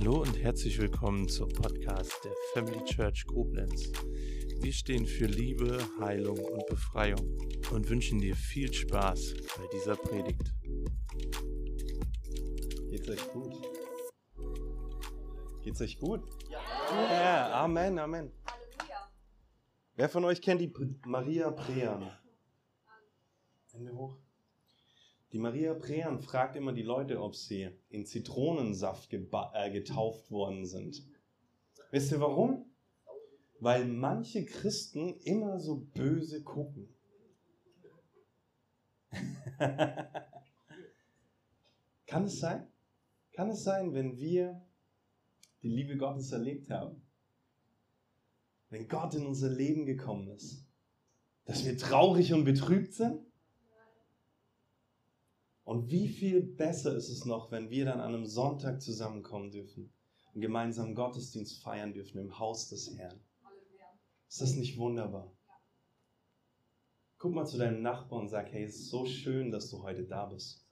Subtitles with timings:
[0.00, 3.90] Hallo und herzlich willkommen zum Podcast der Family Church Koblenz.
[4.60, 7.36] Wir stehen für Liebe, Heilung und Befreiung
[7.72, 10.54] und wünschen dir viel Spaß bei dieser Predigt.
[12.88, 13.56] Geht's euch gut?
[15.64, 16.22] Geht's euch gut?
[16.48, 16.60] Ja.
[17.10, 18.30] ja amen, amen.
[18.46, 19.10] Halleluja.
[19.96, 20.72] Wer von euch kennt die
[21.06, 22.08] Maria Prean?
[23.72, 24.16] Hände hoch.
[25.32, 31.06] Die Maria Prean fragt immer die Leute, ob sie in Zitronensaft äh, getauft worden sind.
[31.90, 32.64] Wisst ihr warum?
[33.60, 36.88] Weil manche Christen immer so böse gucken.
[42.06, 42.66] Kann es sein?
[43.32, 44.62] Kann es sein, wenn wir
[45.62, 47.02] die Liebe Gottes erlebt haben?
[48.70, 50.64] Wenn Gott in unser Leben gekommen ist,
[51.44, 53.27] dass wir traurig und betrübt sind?
[55.68, 59.92] Und wie viel besser ist es noch, wenn wir dann an einem Sonntag zusammenkommen dürfen
[60.32, 63.20] und gemeinsam Gottesdienst feiern dürfen im Haus des Herrn.
[64.30, 65.30] Ist das nicht wunderbar?
[67.18, 70.06] Guck mal zu deinem Nachbarn und sag, hey, es ist so schön, dass du heute
[70.06, 70.66] da bist.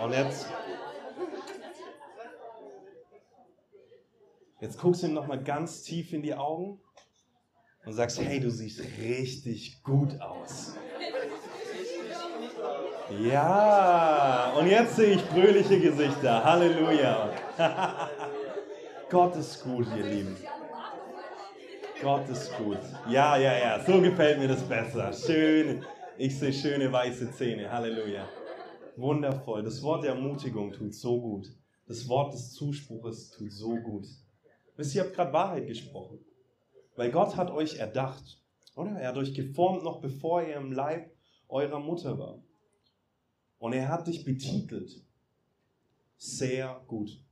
[0.00, 0.46] Und jetzt,
[4.60, 6.80] jetzt guckst du ihm nochmal ganz tief in die Augen
[7.84, 10.74] und sagst, hey, du siehst richtig gut aus.
[13.20, 16.42] Ja, und jetzt sehe ich fröhliche Gesichter.
[16.44, 17.30] Halleluja.
[19.10, 20.36] Gott ist gut, ihr Lieben.
[22.00, 22.78] Gott ist gut.
[23.08, 25.12] Ja, ja, ja, so gefällt mir das besser.
[25.12, 25.84] Schön.
[26.16, 27.70] Ich sehe schöne weiße Zähne.
[27.70, 28.28] Halleluja.
[28.96, 29.62] Wundervoll.
[29.62, 31.46] Das Wort der Ermutigung tut so gut.
[31.86, 34.06] Das Wort des Zuspruches tut so gut.
[34.76, 36.18] Wisst ihr, ihr habt gerade Wahrheit gesprochen.
[36.96, 38.42] Weil Gott hat euch erdacht,
[38.74, 38.90] oder?
[38.92, 41.14] Er hat euch geformt, noch bevor ihr im Leib
[41.48, 42.42] eurer Mutter war.
[43.58, 45.04] Und er hat dich betitelt.
[46.16, 47.22] Sehr gut.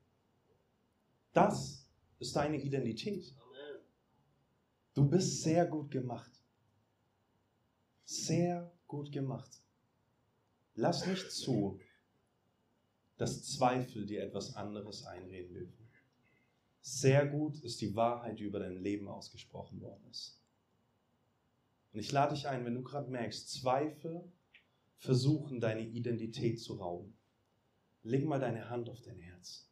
[1.32, 1.86] Das
[2.18, 3.34] ist deine Identität.
[4.94, 6.30] Du bist sehr gut gemacht.
[8.04, 9.62] Sehr gut gemacht.
[10.74, 11.78] Lass nicht zu,
[13.16, 15.79] dass Zweifel dir etwas anderes einreden dürfen.
[16.82, 20.40] Sehr gut ist die Wahrheit, die über dein Leben ausgesprochen worden ist.
[21.92, 24.30] Und ich lade dich ein, wenn du gerade merkst, Zweifel
[24.96, 27.16] versuchen deine Identität zu rauben.
[28.02, 29.68] Leg mal deine Hand auf dein Herz.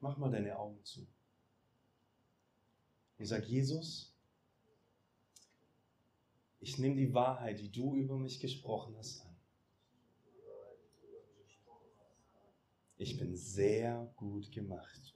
[0.00, 1.06] Mach mal deine Augen zu.
[3.18, 4.12] Und sag, Jesus,
[6.58, 9.36] ich nehme die Wahrheit, die du über mich gesprochen hast, an.
[12.96, 15.14] Ich bin sehr gut gemacht.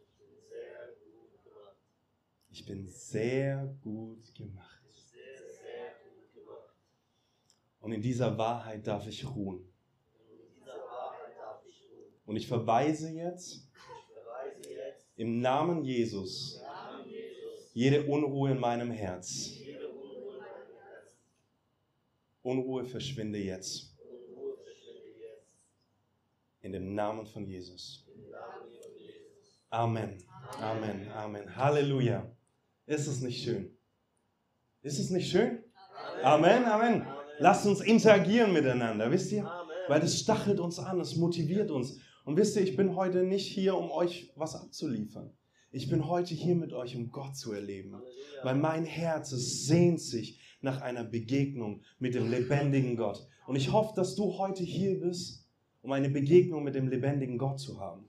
[2.56, 4.82] Ich bin sehr gut gemacht.
[7.80, 9.70] Und in dieser Wahrheit darf ich ruhen.
[12.24, 13.68] Und ich verweise jetzt
[15.16, 16.58] im Namen Jesus
[17.74, 19.52] jede Unruhe in meinem Herz.
[22.42, 23.94] Unruhe verschwinde jetzt.
[26.62, 28.06] In dem Namen von Jesus.
[29.68, 30.16] Amen.
[30.58, 31.12] Amen.
[31.12, 31.54] Amen.
[31.54, 32.35] Halleluja.
[32.86, 33.76] Ist es nicht schön?
[34.82, 35.58] Ist es nicht schön?
[36.22, 37.04] Amen, Amen.
[37.40, 39.50] Lasst uns interagieren miteinander, wisst ihr?
[39.88, 41.98] Weil das stachelt uns an, es motiviert uns.
[42.24, 45.32] Und wisst ihr, ich bin heute nicht hier, um euch was abzuliefern.
[45.72, 48.00] Ich bin heute hier mit euch, um Gott zu erleben.
[48.44, 53.26] Weil mein Herz, es sehnt sich nach einer Begegnung mit dem lebendigen Gott.
[53.48, 55.48] Und ich hoffe, dass du heute hier bist,
[55.82, 58.08] um eine Begegnung mit dem lebendigen Gott zu haben.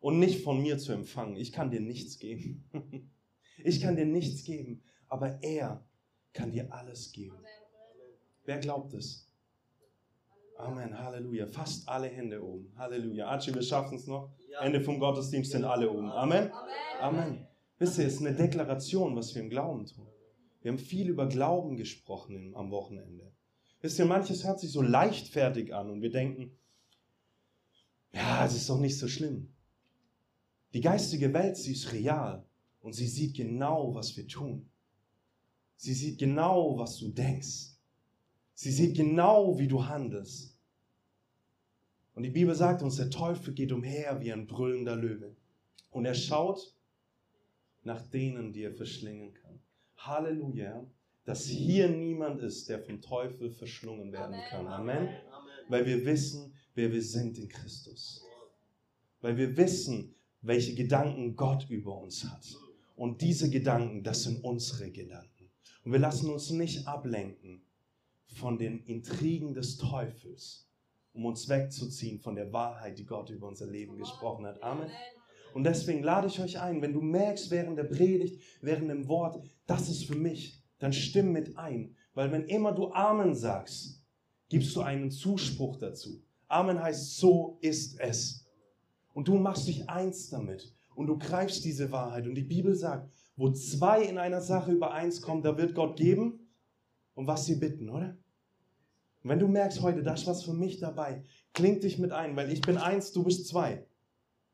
[0.00, 1.36] Und nicht von mir zu empfangen.
[1.36, 2.68] Ich kann dir nichts geben.
[3.58, 5.84] Ich kann dir nichts geben, aber er
[6.32, 7.36] kann dir alles geben.
[8.44, 9.26] Wer glaubt es?
[10.56, 11.46] Amen, Halleluja.
[11.46, 12.72] Fast alle Hände oben.
[12.76, 13.26] Halleluja.
[13.26, 14.30] Archie, wir schaffen es noch.
[14.60, 16.10] Ende vom Gottesdienst sind alle oben.
[16.10, 16.50] Amen.
[17.00, 17.46] Amen.
[17.78, 20.06] Wisst ihr, es ist eine Deklaration, was wir im Glauben tun.
[20.62, 23.32] Wir haben viel über Glauben gesprochen am Wochenende.
[23.80, 26.56] Wisst ihr, manches hört sich so leichtfertig an und wir denken,
[28.12, 29.52] ja, es ist doch nicht so schlimm.
[30.72, 32.46] Die geistige Welt, sie ist real.
[32.84, 34.68] Und sie sieht genau, was wir tun.
[35.74, 37.78] Sie sieht genau, was du denkst.
[38.52, 40.54] Sie sieht genau, wie du handelst.
[42.14, 45.34] Und die Bibel sagt uns, der Teufel geht umher wie ein brüllender Löwe.
[45.92, 46.76] Und er schaut
[47.84, 49.58] nach denen, die er verschlingen kann.
[49.96, 50.86] Halleluja,
[51.24, 54.68] dass hier niemand ist, der vom Teufel verschlungen werden kann.
[54.68, 55.08] Amen.
[55.70, 58.22] Weil wir wissen, wer wir sind in Christus.
[59.22, 62.44] Weil wir wissen, welche Gedanken Gott über uns hat.
[62.96, 65.50] Und diese Gedanken, das sind unsere Gedanken.
[65.84, 67.62] Und wir lassen uns nicht ablenken
[68.26, 70.68] von den Intrigen des Teufels,
[71.12, 74.62] um uns wegzuziehen von der Wahrheit, die Gott über unser Leben gesprochen hat.
[74.62, 74.90] Amen.
[75.54, 79.40] Und deswegen lade ich euch ein, wenn du merkst während der Predigt, während dem Wort,
[79.66, 81.94] das ist für mich, dann stimm mit ein.
[82.14, 84.02] Weil wenn immer du Amen sagst,
[84.48, 86.22] gibst du einen Zuspruch dazu.
[86.48, 88.46] Amen heißt, so ist es.
[89.12, 90.73] Und du machst dich eins damit.
[90.94, 92.26] Und du greifst diese Wahrheit.
[92.26, 96.48] Und die Bibel sagt, wo zwei in einer Sache übereinskommen, da wird Gott geben,
[97.14, 98.16] um was sie bitten, oder?
[99.22, 102.36] Und wenn du merkst heute, da ist was für mich dabei, kling dich mit ein,
[102.36, 103.86] weil ich bin eins, du bist zwei.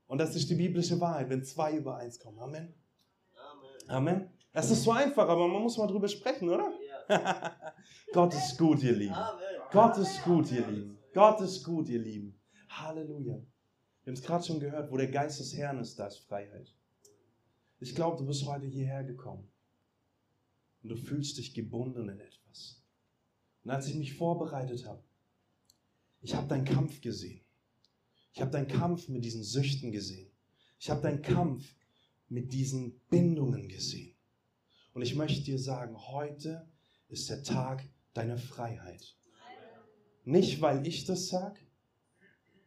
[0.07, 2.39] Und das ist die biblische Wahrheit, wenn zwei über eins kommen.
[2.39, 2.75] Amen.
[3.89, 3.91] Amen.
[3.91, 4.31] Amen.
[4.53, 6.73] Das ist so einfach, aber man muss mal drüber sprechen, oder?
[7.09, 7.57] Ja.
[8.13, 9.15] Gott ist gut, ihr Lieben.
[9.15, 9.41] Amen.
[9.71, 10.99] Gott ist gut, ihr Lieben.
[11.15, 12.41] Gott ist gut, ihr Lieben.
[12.69, 13.41] Halleluja.
[14.11, 16.75] Wir haben es gerade schon gehört, wo der Geist des Herrn ist, da ist Freiheit.
[17.79, 19.49] Ich glaube, du bist heute hierher gekommen
[20.83, 22.83] und du fühlst dich gebunden in etwas.
[23.63, 25.01] Und als ich mich vorbereitet habe,
[26.23, 27.41] ich habe deinen Kampf gesehen.
[28.33, 30.29] Ich habe deinen Kampf mit diesen Süchten gesehen.
[30.81, 31.73] Ich habe deinen Kampf
[32.29, 34.17] mit diesen Bindungen gesehen.
[34.93, 36.69] Und ich möchte dir sagen, heute
[37.07, 39.15] ist der Tag deiner Freiheit.
[40.25, 41.61] Nicht, weil ich das sage,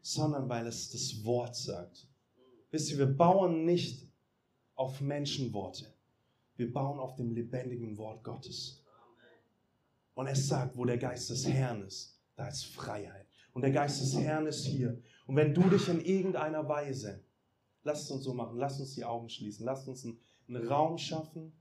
[0.03, 2.07] sondern weil es das Wort sagt.
[2.69, 4.07] Wisst ihr, wir bauen nicht
[4.75, 5.91] auf Menschenworte.
[6.57, 8.83] Wir bauen auf dem lebendigen Wort Gottes.
[10.13, 13.25] Und es sagt, wo der Geist des Herrn ist, da ist Freiheit.
[13.53, 15.01] Und der Geist des Herrn ist hier.
[15.25, 17.23] Und wenn du dich in irgendeiner Weise,
[17.83, 21.53] lasst uns so machen, lasst uns die Augen schließen, lasst uns einen, einen Raum schaffen,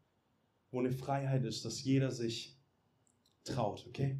[0.71, 2.59] wo eine Freiheit ist, dass jeder sich
[3.45, 4.19] traut, okay?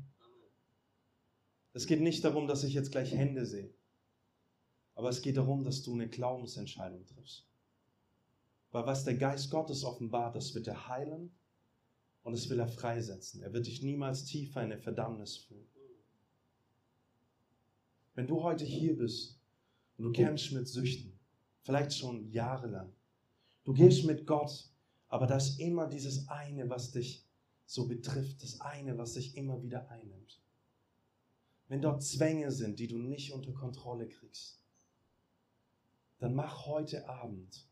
[1.73, 3.73] Es geht nicht darum, dass ich jetzt gleich Hände sehe,
[4.95, 7.47] aber es geht darum, dass du eine Glaubensentscheidung triffst.
[8.71, 11.31] Weil was der Geist Gottes offenbart, das wird er heilen
[12.23, 13.43] und das will er freisetzen.
[13.43, 15.67] Er wird dich niemals tiefer in eine Verdammnis führen.
[18.15, 19.39] Wenn du heute hier bist
[19.97, 21.19] und du kämpfst mit Süchten,
[21.63, 22.93] vielleicht schon jahrelang,
[23.65, 24.71] du gehst mit Gott,
[25.09, 27.27] aber da ist immer dieses eine, was dich
[27.67, 30.41] so betrifft, das eine, was dich immer wieder einnimmt.
[31.69, 34.62] Wenn dort Zwänge sind, die du nicht unter Kontrolle kriegst,
[36.23, 37.67] dann mach heute Abend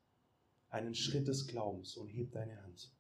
[0.71, 2.93] einen Schritt des Glaubens und heb deine Hand.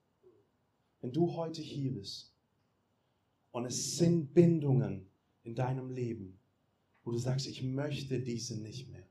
[1.00, 2.32] Wenn du heute hier bist
[3.50, 5.11] und es sind Bindungen
[5.43, 6.38] in deinem Leben,
[7.02, 9.08] wo du sagst, ich möchte diese nicht mehr,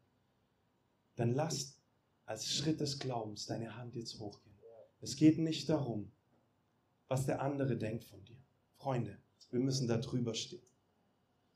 [1.17, 1.77] dann lass
[2.25, 4.55] als Schritt des Glaubens deine Hand jetzt hochgehen.
[5.01, 6.09] Es geht nicht darum,
[7.09, 8.37] was der andere denkt von dir.
[8.77, 9.17] Freunde,
[9.51, 10.65] wir müssen da drüber stehen.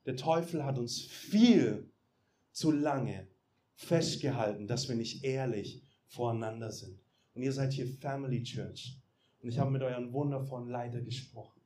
[0.05, 1.89] Der Teufel hat uns viel
[2.51, 3.29] zu lange
[3.75, 6.99] festgehalten, dass wir nicht ehrlich voreinander sind.
[7.33, 8.97] Und ihr seid hier Family Church.
[9.41, 11.61] Und ich habe mit euren wundervollen Leiter gesprochen.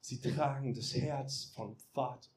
[0.00, 2.28] Sie tragen das Herz vom Vater.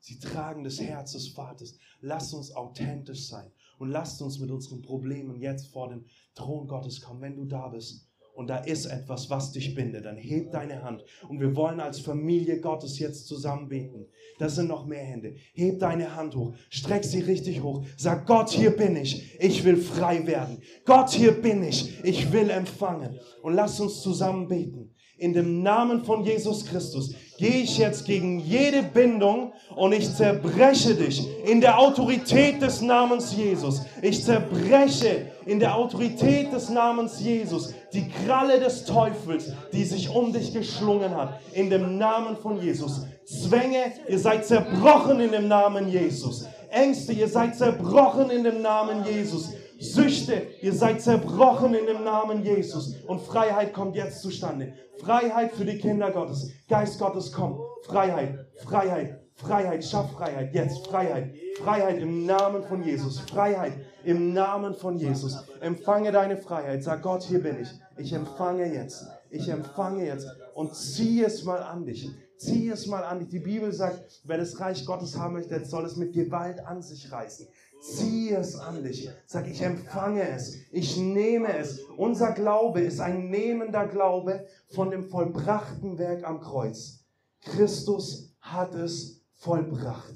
[0.00, 1.78] Sie tragen das Herz des Vaters.
[2.00, 7.00] Lasst uns authentisch sein und lasst uns mit unseren Problemen jetzt vor den Thron Gottes
[7.00, 7.20] kommen.
[7.20, 8.09] Wenn du da bist,
[8.40, 11.04] und da ist etwas, was dich bindet, dann heb deine Hand.
[11.28, 14.06] Und wir wollen als Familie Gottes jetzt zusammen beten.
[14.38, 15.34] Das sind noch mehr Hände.
[15.52, 17.84] Heb deine Hand hoch, streck sie richtig hoch.
[17.98, 19.38] Sag, Gott, hier bin ich.
[19.38, 20.62] Ich will frei werden.
[20.86, 22.02] Gott, hier bin ich.
[22.02, 23.20] Ich will empfangen.
[23.42, 24.94] Und lass uns zusammen beten.
[25.18, 30.94] In dem Namen von Jesus Christus gehe ich jetzt gegen jede Bindung und ich zerbreche
[30.94, 33.80] dich in der Autorität des Namens Jesus.
[34.02, 40.34] Ich zerbreche in der Autorität des Namens Jesus die Kralle des Teufels, die sich um
[40.34, 41.40] dich geschlungen hat.
[41.54, 43.06] In dem Namen von Jesus.
[43.24, 46.46] Zwänge, ihr seid zerbrochen in dem Namen Jesus.
[46.68, 49.54] Ängste, ihr seid zerbrochen in dem Namen Jesus.
[49.80, 52.96] Süchte, ihr seid zerbrochen in dem Namen Jesus.
[53.06, 54.74] Und Freiheit kommt jetzt zustande.
[54.98, 56.50] Freiheit für die Kinder Gottes.
[56.68, 57.58] Geist Gottes, komm.
[57.84, 59.82] Freiheit, Freiheit, Freiheit.
[59.82, 60.54] Schaff Freiheit.
[60.54, 61.34] Jetzt Freiheit.
[61.62, 63.20] Freiheit im Namen von Jesus.
[63.20, 63.72] Freiheit
[64.04, 65.36] im Namen von Jesus.
[65.60, 66.84] Empfange deine Freiheit.
[66.84, 67.68] Sag Gott, hier bin ich.
[67.96, 69.06] Ich empfange jetzt.
[69.30, 70.26] Ich empfange jetzt.
[70.54, 72.10] Und zieh es mal an dich.
[72.36, 73.28] Zieh es mal an dich.
[73.28, 77.10] Die Bibel sagt, wer das Reich Gottes haben möchte, soll es mit Gewalt an sich
[77.10, 77.48] reißen.
[77.80, 79.10] Zieh es an dich.
[79.24, 80.58] Sag, ich empfange es.
[80.70, 81.80] Ich nehme es.
[81.96, 87.06] Unser Glaube ist ein nehmender Glaube von dem vollbrachten Werk am Kreuz.
[87.40, 90.14] Christus hat es vollbracht.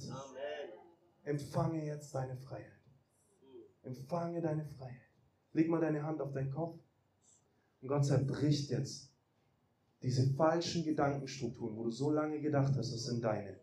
[1.24, 2.70] Empfange jetzt deine Freiheit.
[3.82, 5.00] Empfange deine Freiheit.
[5.54, 6.78] Leg mal deine Hand auf deinen Kopf.
[7.80, 9.10] Und Gott zerbricht jetzt
[10.02, 13.58] diese falschen Gedankenstrukturen, wo du so lange gedacht hast, es sind deine.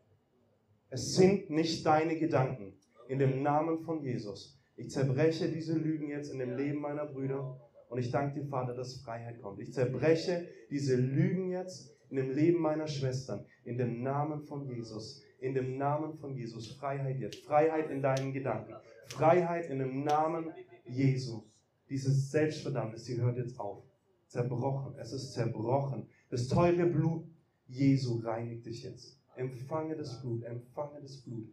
[0.89, 2.70] Es sind nicht deine Gedanken
[3.11, 4.57] in dem Namen von Jesus.
[4.77, 8.73] Ich zerbreche diese Lügen jetzt in dem Leben meiner Brüder und ich danke dir, Vater,
[8.73, 9.59] dass Freiheit kommt.
[9.59, 15.21] Ich zerbreche diese Lügen jetzt in dem Leben meiner Schwestern, in dem Namen von Jesus,
[15.41, 16.71] in dem Namen von Jesus.
[16.71, 18.75] Freiheit jetzt, Freiheit in deinen Gedanken,
[19.07, 20.45] Freiheit in dem Namen
[20.85, 21.43] Jesu.
[21.89, 23.83] Dieses Selbstverdammnis, sie hört jetzt auf.
[24.27, 26.07] Zerbrochen, es ist zerbrochen.
[26.29, 27.25] Das teure Blut
[27.67, 29.19] Jesu reinigt dich jetzt.
[29.35, 31.49] Empfange das Blut, empfange das Blut.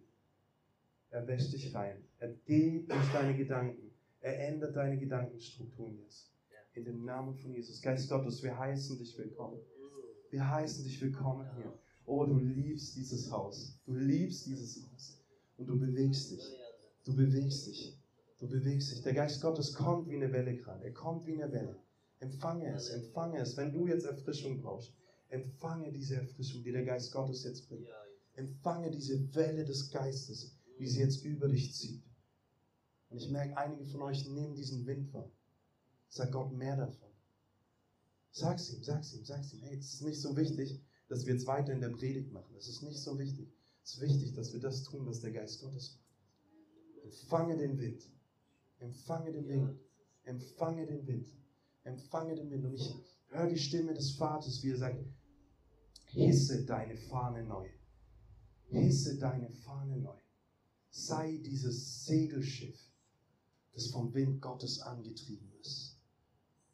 [1.10, 2.04] Er wäscht dich rein.
[2.18, 3.90] Er geht durch deine Gedanken.
[4.20, 6.32] Er ändert deine Gedankenstrukturen jetzt.
[6.74, 7.80] In dem Namen von Jesus.
[7.80, 9.58] Geist Gottes, wir heißen dich willkommen.
[10.30, 11.72] Wir heißen dich willkommen hier.
[12.04, 13.80] Oh, du liebst dieses Haus.
[13.86, 15.24] Du liebst dieses Haus.
[15.56, 16.44] Und du bewegst dich.
[17.04, 17.98] Du bewegst dich.
[18.38, 19.02] Du bewegst dich.
[19.02, 20.84] Der Geist Gottes kommt wie eine Welle gerade.
[20.84, 21.76] Er kommt wie eine Welle.
[22.20, 23.56] Empfange es, empfange es.
[23.56, 24.92] Wenn du jetzt Erfrischung brauchst,
[25.28, 27.88] empfange diese Erfrischung, die der Geist Gottes jetzt bringt.
[28.34, 32.02] Empfange diese Welle des Geistes, wie sie jetzt über dich zieht.
[33.10, 35.30] Und ich merke, einige von euch nehmen diesen Wind wahr.
[36.08, 37.08] Sag Gott mehr davon.
[38.30, 39.62] Sag's ihm, sag's ihm, sag's ihm.
[39.62, 42.54] Hey, es ist nicht so wichtig, dass wir jetzt weiter in der Predigt machen.
[42.56, 43.48] Es ist nicht so wichtig.
[43.82, 47.04] Es ist wichtig, dass wir das tun, was der Geist Gottes macht.
[47.04, 48.02] Empfange den Wind.
[48.78, 49.80] Empfange den Wind.
[50.24, 51.26] Empfange den Wind.
[51.84, 52.66] Empfange den Wind.
[52.66, 52.94] Und ich
[53.28, 55.04] höre die Stimme des Vaters, wie er sagt,
[56.06, 57.68] hisse deine Fahne neu.
[58.66, 60.20] Hisse deine Fahne neu.
[60.90, 62.78] Sei dieses Segelschiff,
[63.72, 65.96] das vom Wind Gottes angetrieben ist.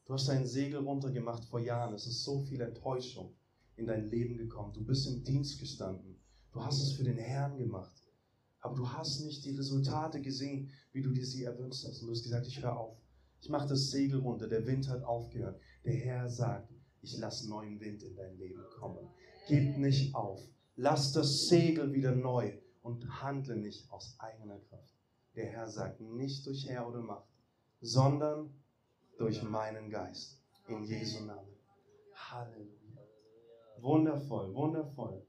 [0.06, 1.94] Du hast dein Segel runtergemacht vor Jahren.
[1.94, 3.34] Es ist so viel Enttäuschung
[3.76, 4.72] in dein Leben gekommen.
[4.72, 6.16] Du bist im Dienst gestanden.
[6.52, 8.02] Du hast es für den Herrn gemacht.
[8.60, 12.00] Aber du hast nicht die Resultate gesehen, wie du dir sie erwünscht hast.
[12.00, 12.96] Und du hast gesagt, ich höre auf.
[13.40, 14.48] Ich mache das Segel runter.
[14.48, 15.60] Der Wind hat aufgehört.
[15.84, 19.06] Der Herr sagt, ich lasse neuen Wind in dein Leben kommen.
[19.48, 20.40] Gib nicht auf.
[20.76, 24.94] Lass das Segel wieder neu und handle nicht aus eigener Kraft.
[25.34, 27.26] Der Herr sagt, nicht durch Herr oder Macht,
[27.80, 28.54] sondern
[29.16, 30.40] durch meinen Geist.
[30.68, 31.56] In Jesu Namen.
[32.14, 33.02] Halleluja.
[33.78, 35.26] Wundervoll, wundervoll.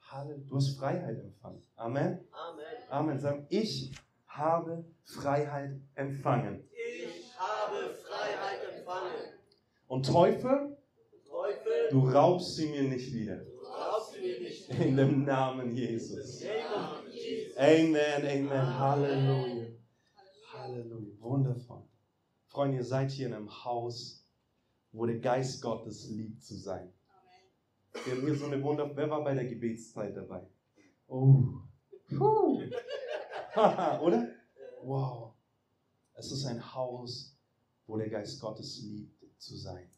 [0.00, 0.48] Halleluja.
[0.48, 1.62] Du hast Freiheit empfangen.
[1.76, 2.24] Amen.
[2.32, 2.64] Amen.
[2.90, 3.18] Amen.
[3.20, 3.94] Sag, ich
[4.26, 6.68] habe Freiheit empfangen.
[6.72, 9.12] Ich habe Freiheit empfangen.
[9.86, 10.76] Und Teufel,
[11.24, 13.36] Teufel, du raubst sie mir nicht wieder.
[13.36, 14.55] du raubst mir nicht.
[14.68, 16.42] In dem Namen Jesus.
[17.56, 18.78] Amen, amen.
[18.78, 19.66] Halleluja.
[20.52, 21.20] Halleluja.
[21.20, 21.84] Wundervoll.
[22.46, 24.24] Freunde, ihr seid hier in einem Haus,
[24.92, 26.92] wo der Geist Gottes liebt zu sein.
[28.04, 28.90] Wir haben hier so eine Wunder.
[28.94, 30.46] Wer war bei der Gebetszeit dabei?
[31.06, 31.44] Oh.
[32.08, 32.62] Puh.
[34.02, 34.28] Oder?
[34.82, 35.34] Wow.
[36.14, 37.36] Es ist ein Haus,
[37.86, 39.88] wo der Geist Gottes liebt zu sein.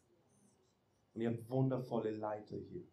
[1.13, 2.83] Und ihr habt wundervolle Leiter hier,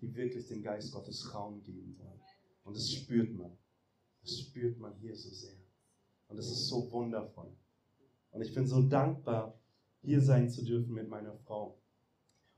[0.00, 2.20] die wirklich dem Geist Gottes Raum geben wollen.
[2.64, 3.56] Und das spürt man.
[4.22, 5.56] Das spürt man hier so sehr.
[6.28, 7.56] Und es ist so wundervoll.
[8.32, 9.58] Und ich bin so dankbar,
[10.02, 11.78] hier sein zu dürfen mit meiner Frau.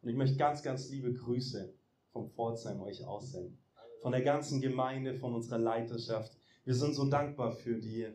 [0.03, 1.73] Und ich möchte ganz, ganz liebe Grüße
[2.13, 3.59] vom Pforzheim euch aussenden.
[4.01, 6.37] Von der ganzen Gemeinde, von unserer Leiterschaft.
[6.65, 8.07] Wir sind so dankbar für die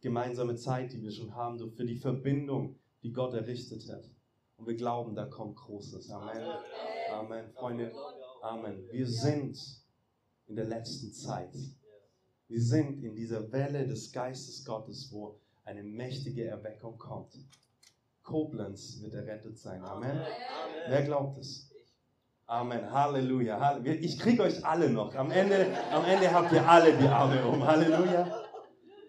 [0.00, 4.10] gemeinsame Zeit, die wir schon haben, für die Verbindung, die Gott errichtet hat.
[4.56, 6.10] Und wir glauben, da kommt Großes.
[6.10, 6.42] Amen.
[6.42, 7.01] Amen.
[7.54, 7.92] Freunde,
[8.42, 8.88] Amen.
[8.90, 9.58] Wir sind
[10.46, 11.54] in der letzten Zeit.
[12.48, 17.34] Wir sind in dieser Welle des Geistes Gottes, wo eine mächtige Erweckung kommt.
[18.22, 19.82] Koblenz wird errettet sein.
[19.84, 20.20] Amen.
[20.88, 21.70] Wer glaubt es?
[22.46, 22.90] Amen.
[22.90, 23.60] Halleluja.
[23.60, 25.14] Halle- Ich kriege euch alle noch.
[25.14, 27.64] Am Ende, am Ende habt ihr alle die Arme um.
[27.66, 28.40] Halleluja.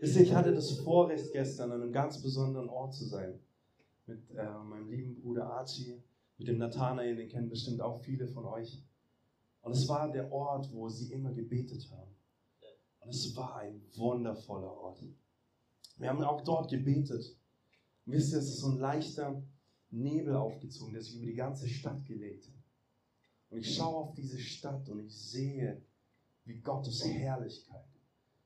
[0.02, 3.40] Ich hatte das Vorrecht gestern an einem ganz besonderen Ort zu sein.
[4.06, 6.02] Mit äh, meinem lieben Bruder Archie,
[6.38, 8.82] mit dem Nathanael, den kennen bestimmt auch viele von euch.
[9.62, 12.12] Und es war der Ort, wo sie immer gebetet haben.
[13.00, 15.04] Und es war ein wundervoller Ort.
[15.98, 17.38] Wir haben auch dort gebetet.
[18.06, 19.42] Und wisst ihr, es ist so ein leichter
[19.90, 22.56] Nebel aufgezogen, der sich über die ganze Stadt gelegt hat.
[23.50, 25.82] Und ich schaue auf diese Stadt und ich sehe,
[26.46, 27.86] wie Gottes Herrlichkeit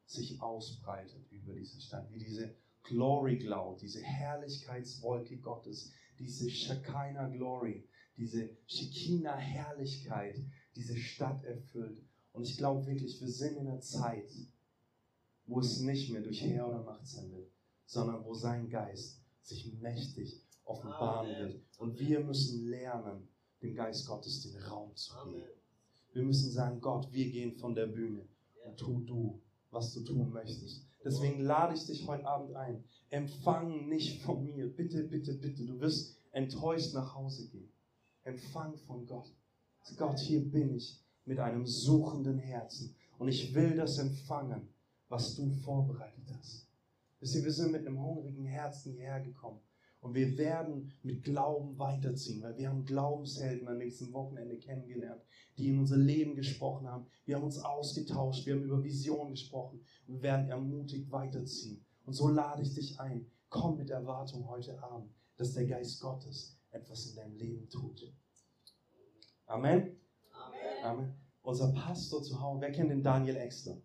[0.05, 2.53] sich ausbreitet über diese Stadt, wie diese
[2.83, 10.39] Glory Cloud, diese Herrlichkeitswolke Gottes, diese Shekinah Glory, diese Shekinah Herrlichkeit,
[10.75, 12.01] diese Stadt erfüllt.
[12.31, 14.31] Und ich glaube wirklich, wir sind in einer Zeit,
[15.45, 17.51] wo es nicht mehr durch Herr oder Macht sein wird,
[17.85, 21.63] sondern wo sein Geist sich mächtig offenbaren wird.
[21.77, 23.27] Und wir müssen lernen,
[23.61, 25.43] dem Geist Gottes den Raum zu geben.
[26.13, 28.27] Wir müssen sagen, Gott, wir gehen von der Bühne
[28.65, 30.86] und tu du, was du tun möchtest.
[31.07, 32.83] Deswegen lade ich dich heute Abend ein.
[33.09, 34.67] Empfang nicht von mir.
[34.67, 35.65] Bitte, bitte, bitte.
[35.65, 37.71] Du wirst enttäuscht nach Hause gehen.
[38.25, 39.31] Empfang von Gott.
[39.95, 42.93] Gott, hier bin ich mit einem suchenden Herzen.
[43.19, 44.67] Und ich will das empfangen,
[45.07, 46.67] was du vorbereitet hast.
[47.21, 49.61] Wisst ihr, wir sind mit einem hungrigen Herzen hierher gekommen.
[49.99, 55.21] Und wir werden mit Glauben weiterziehen, weil wir haben Glaubenshelden an diesem Wochenende kennengelernt,
[55.57, 57.07] die in unser Leben gesprochen haben.
[57.25, 61.83] Wir haben uns ausgetauscht, wir haben über Visionen gesprochen und wir werden ermutigt weiterziehen.
[62.05, 66.57] Und so lade ich dich ein, komm mit Erwartung heute Abend, dass der Geist Gottes
[66.71, 68.13] etwas in deinem Leben tut.
[69.45, 69.97] Amen.
[70.31, 70.83] Amen.
[70.83, 71.13] Amen.
[71.41, 73.81] Unser Pastor zu Hause, wer kennt den Daniel Exter?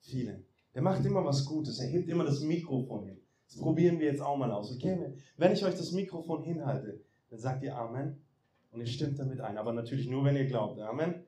[0.00, 0.44] Viele.
[0.74, 3.19] Der macht immer was Gutes, er hebt immer das Mikrofon hin.
[3.50, 4.72] Das probieren wir jetzt auch mal aus.
[4.72, 5.12] Okay?
[5.36, 8.22] Wenn ich euch das Mikrofon hinhalte, dann sagt ihr Amen
[8.70, 9.58] und ihr stimmt damit ein.
[9.58, 10.80] Aber natürlich nur, wenn ihr glaubt.
[10.80, 11.24] Amen.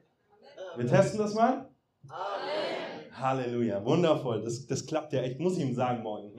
[0.77, 1.69] Wir testen das mal.
[2.09, 3.13] Amen.
[3.13, 4.43] Halleluja, wundervoll.
[4.43, 6.33] Das, das klappt ja echt, muss ich ihm sagen morgen.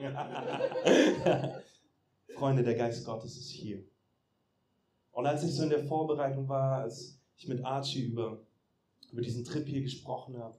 [2.34, 3.84] Freunde, der Geist Gottes ist hier.
[5.12, 8.40] Und als ich so in der Vorbereitung war, als ich mit Archie über,
[9.12, 10.56] über diesen Trip hier gesprochen habe,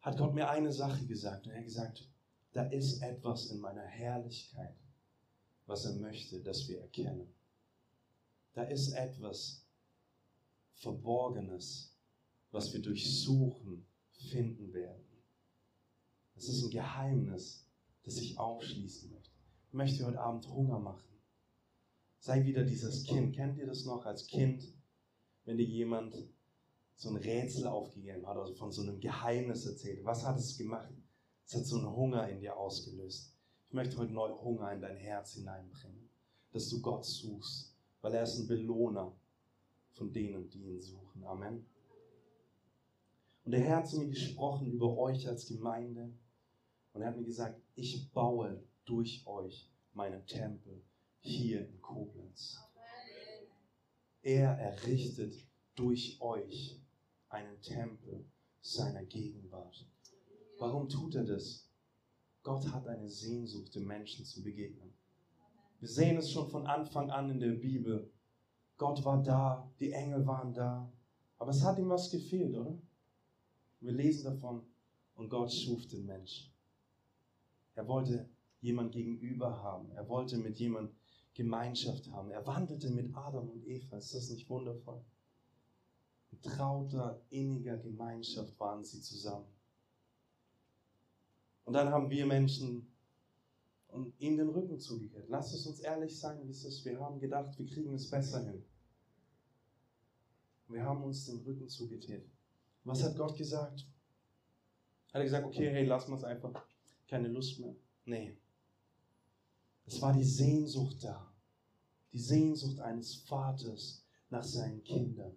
[0.00, 1.46] hat Gott mir eine Sache gesagt.
[1.46, 2.08] Und er hat gesagt,
[2.52, 4.76] da ist etwas in meiner Herrlichkeit,
[5.66, 7.34] was er möchte, dass wir erkennen.
[8.52, 9.64] Da ist etwas
[10.74, 11.96] Verborgenes,
[12.50, 13.86] was wir durchsuchen,
[14.30, 15.06] finden werden.
[16.34, 17.66] Es ist ein Geheimnis,
[18.02, 19.30] das ich aufschließen möchte.
[19.68, 21.08] Ich möchte heute Abend Hunger machen.
[22.18, 23.34] Sei wieder dieses Kind.
[23.34, 24.74] Kennt ihr das noch als Kind,
[25.44, 26.14] wenn dir jemand
[26.94, 30.04] so ein Rätsel aufgegeben hat, also von so einem Geheimnis erzählt?
[30.04, 30.92] Was hat es gemacht?
[31.52, 33.30] Es hat so einen Hunger in dir ausgelöst.
[33.68, 36.08] Ich möchte heute neu Hunger in dein Herz hineinbringen,
[36.50, 39.12] dass du Gott suchst, weil er ist ein Belohner
[39.90, 41.22] von denen, die ihn suchen.
[41.26, 41.66] Amen.
[43.44, 46.10] Und der Herr hat zu mir gesprochen über euch als Gemeinde
[46.94, 50.80] und er hat mir gesagt, ich baue durch euch meinen Tempel
[51.20, 52.62] hier in Koblenz.
[54.22, 55.34] Er errichtet
[55.74, 56.80] durch euch
[57.28, 58.24] einen Tempel
[58.62, 59.86] seiner Gegenwart.
[60.62, 61.68] Warum tut er das?
[62.44, 64.94] Gott hat eine Sehnsucht, den Menschen zu begegnen.
[65.80, 68.08] Wir sehen es schon von Anfang an in der Bibel.
[68.76, 70.88] Gott war da, die Engel waren da,
[71.38, 72.78] aber es hat ihm was gefehlt, oder?
[73.80, 74.62] Wir lesen davon
[75.16, 76.52] und Gott schuf den Menschen.
[77.74, 79.90] Er wollte jemand gegenüber haben.
[79.90, 80.94] Er wollte mit jemand
[81.34, 82.30] Gemeinschaft haben.
[82.30, 83.96] Er wandelte mit Adam und Eva.
[83.96, 85.04] Ist das nicht wundervoll?
[86.30, 89.51] In trauter, inniger Gemeinschaft waren sie zusammen.
[91.64, 92.86] Und dann haben wir Menschen
[93.88, 95.28] und ihm den Rücken zugekehrt.
[95.28, 96.84] Lasst es uns ehrlich sein, wie es ist.
[96.84, 98.64] Wir haben gedacht, wir kriegen es besser hin.
[100.68, 102.26] Wir haben uns den Rücken zugekehrt.
[102.84, 103.86] Was hat Gott gesagt?
[105.12, 106.66] Hat er gesagt, okay, hey, lass mal es einfach.
[107.06, 107.76] Keine Lust mehr.
[108.06, 108.36] Nee.
[109.84, 111.30] Es war die Sehnsucht da.
[112.12, 115.36] Die Sehnsucht eines Vaters nach seinen Kindern.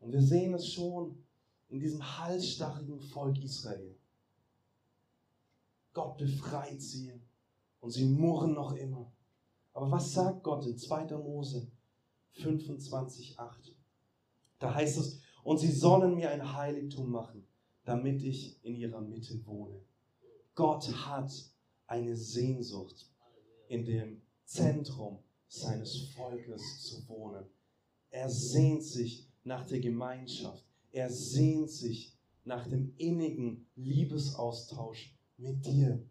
[0.00, 1.24] Und wir sehen es schon
[1.68, 3.96] in diesem halsstacheligen Volk Israel.
[5.96, 7.10] Gott befreit sie
[7.80, 9.10] und sie murren noch immer.
[9.72, 11.16] Aber was sagt Gott in 2.
[11.16, 11.72] Mose
[12.34, 13.72] 25,8?
[14.58, 17.46] Da heißt es, und sie sollen mir ein Heiligtum machen,
[17.84, 19.80] damit ich in ihrer Mitte wohne.
[20.54, 21.32] Gott hat
[21.86, 23.10] eine Sehnsucht,
[23.68, 27.46] in dem Zentrum seines Volkes zu wohnen.
[28.10, 30.62] Er sehnt sich nach der Gemeinschaft.
[30.92, 36.02] Er sehnt sich nach dem innigen Liebesaustausch mit dir.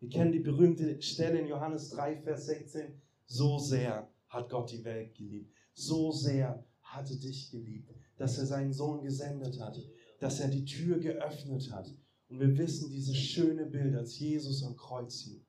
[0.00, 3.00] Wir kennen die berühmte Stelle in Johannes 3, Vers 16.
[3.26, 5.52] So sehr hat Gott die Welt geliebt.
[5.74, 9.78] So sehr hat er dich geliebt, dass er seinen Sohn gesendet hat,
[10.20, 11.92] dass er die Tür geöffnet hat.
[12.28, 15.44] Und wir wissen dieses schöne Bild, als Jesus am Kreuz hing.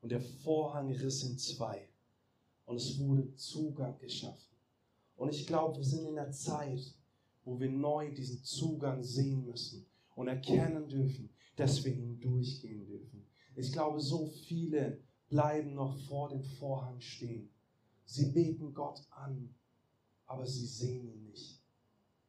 [0.00, 1.88] Und der Vorhang riss in zwei.
[2.64, 4.56] Und es wurde Zugang geschaffen.
[5.16, 6.94] Und ich glaube, wir sind in einer Zeit,
[7.44, 13.26] wo wir neu diesen Zugang sehen müssen und erkennen dürfen, dass wir hindurchgehen dürfen.
[13.54, 17.50] Ich glaube, so viele bleiben noch vor dem Vorhang stehen.
[18.04, 19.54] Sie beten Gott an,
[20.26, 21.60] aber sie sehen ihn nicht,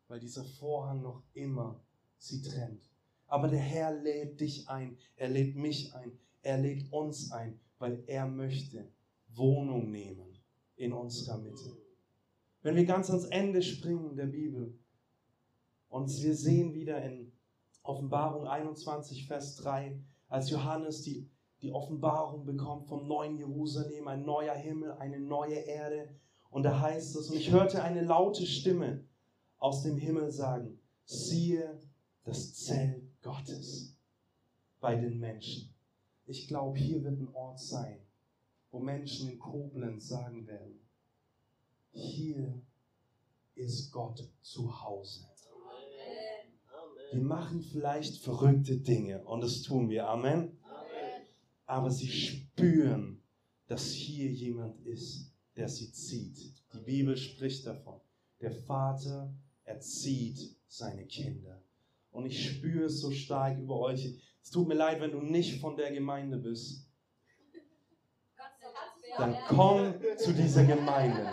[0.07, 1.79] weil dieser Vorhang noch immer
[2.17, 2.89] sie trennt.
[3.27, 8.03] Aber der Herr lädt dich ein, er lädt mich ein, er lädt uns ein, weil
[8.07, 8.87] er möchte
[9.35, 10.37] Wohnung nehmen
[10.77, 11.77] in unserer Mitte.
[12.61, 14.77] Wenn wir ganz ans Ende springen der Bibel
[15.89, 17.26] und wir sehen wieder in
[17.87, 19.97] Offenbarung 21, Vers 3,
[20.27, 21.29] als Johannes die,
[21.61, 26.09] die Offenbarung bekommt vom neuen Jerusalem, ein neuer Himmel, eine neue Erde.
[26.49, 29.05] Und da heißt es, und ich hörte eine laute Stimme
[29.57, 31.79] aus dem Himmel sagen, siehe
[32.25, 33.95] das Zelt Gottes
[34.81, 35.73] bei den Menschen.
[36.25, 38.01] Ich glaube, hier wird ein Ort sein,
[38.69, 40.81] wo Menschen in Koblenz sagen werden,
[41.93, 42.61] hier
[43.55, 45.25] ist Gott zu Hause.
[47.11, 50.07] Wir machen vielleicht verrückte Dinge und das tun wir.
[50.07, 50.57] Amen.
[50.63, 51.27] Amen.
[51.65, 53.21] aber sie spüren,
[53.67, 56.53] dass hier jemand ist, der sie zieht.
[56.73, 57.99] Die Bibel spricht davon.
[58.41, 61.61] Der Vater erzieht seine Kinder.
[62.11, 64.19] Und ich spüre es so stark über euch.
[64.41, 66.87] Es tut mir leid, wenn du nicht von der Gemeinde bist.
[69.17, 71.27] Dann komm zu dieser Gemeinde,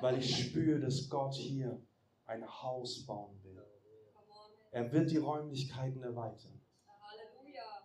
[0.00, 1.80] weil ich spüre, dass Gott hier
[2.26, 3.62] ein Haus bauen will.
[4.72, 6.58] Er wird die Räumlichkeiten erweitern.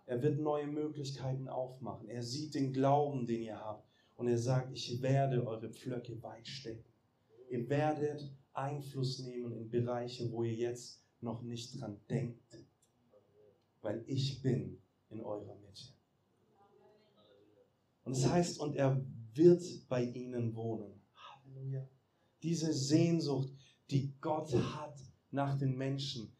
[0.06, 2.08] Er wird neue Möglichkeiten aufmachen.
[2.08, 3.86] Er sieht den Glauben, den ihr habt.
[4.16, 6.90] Und er sagt, ich werde eure Pflöcke weit stecken.
[7.50, 12.56] Ihr werdet Einfluss nehmen in Bereiche, wo ihr jetzt noch nicht dran denkt.
[13.82, 15.92] Weil ich bin in eurer Mitte.
[18.04, 21.02] Und es das heißt, und er wird bei ihnen wohnen.
[21.12, 21.86] Halleluja.
[22.42, 23.50] Diese Sehnsucht,
[23.90, 24.98] die Gott hat
[25.30, 26.34] nach den Menschen,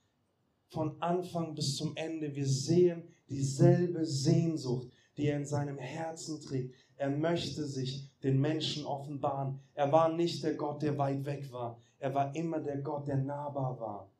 [0.68, 2.34] von Anfang bis zum Ende.
[2.34, 6.74] Wir sehen dieselbe Sehnsucht, die er in seinem Herzen trägt.
[6.96, 9.60] Er möchte sich den Menschen offenbaren.
[9.74, 11.80] Er war nicht der Gott, der weit weg war.
[11.98, 14.10] Er war immer der Gott, der nahbar war.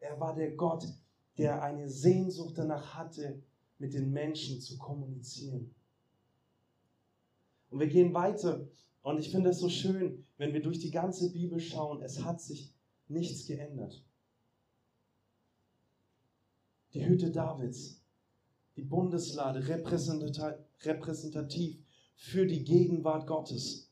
[0.00, 0.84] Er war der Gott,
[1.38, 3.40] der eine Sehnsucht danach hatte,
[3.78, 5.74] mit den Menschen zu kommunizieren.
[7.70, 8.68] Und wir gehen weiter.
[9.02, 12.40] Und ich finde es so schön, wenn wir durch die ganze Bibel schauen, es hat
[12.40, 12.72] sich
[13.08, 14.04] nichts geändert
[16.94, 18.02] die Hütte Davids,
[18.76, 21.78] die Bundeslade repräsentativ
[22.14, 23.90] für die Gegenwart Gottes.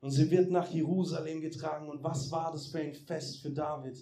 [0.00, 1.88] Und sie wird nach Jerusalem getragen.
[1.88, 3.98] Und was war das für ein Fest für David?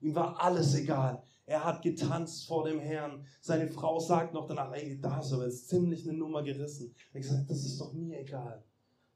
[0.00, 1.22] Ihm war alles egal.
[1.44, 3.26] Er hat getanzt vor dem Herrn.
[3.40, 6.94] Seine Frau sagt noch danach, ey, da hast du aber jetzt ziemlich eine Nummer gerissen.
[7.12, 8.64] Er hat gesagt, das ist doch mir egal.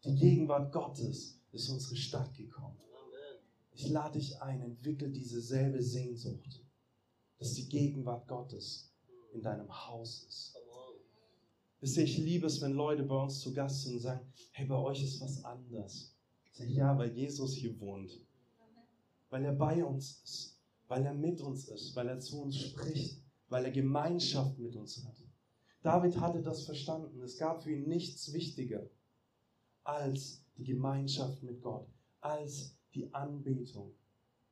[0.04, 2.76] Die Gegenwart Gottes ist unsere Stadt gekommen.
[3.72, 6.65] Ich lade dich ein, entwickel diese selbe Sehnsucht
[7.38, 8.92] dass die Gegenwart Gottes
[9.32, 10.56] in deinem Haus ist.
[11.80, 14.66] Wisst ihr, ich liebe es, wenn Leute bei uns zu Gast sind und sagen, hey,
[14.66, 16.14] bei euch ist was anders.
[16.50, 18.18] Ich sage, ja, weil Jesus hier wohnt.
[19.28, 20.60] Weil er bei uns ist.
[20.88, 21.94] Weil er mit uns ist.
[21.94, 23.22] Weil er zu uns spricht.
[23.48, 25.16] Weil er Gemeinschaft mit uns hat.
[25.82, 27.20] David hatte das verstanden.
[27.22, 28.88] Es gab für ihn nichts wichtiger
[29.84, 31.86] als die Gemeinschaft mit Gott,
[32.20, 33.94] als die Anbetung,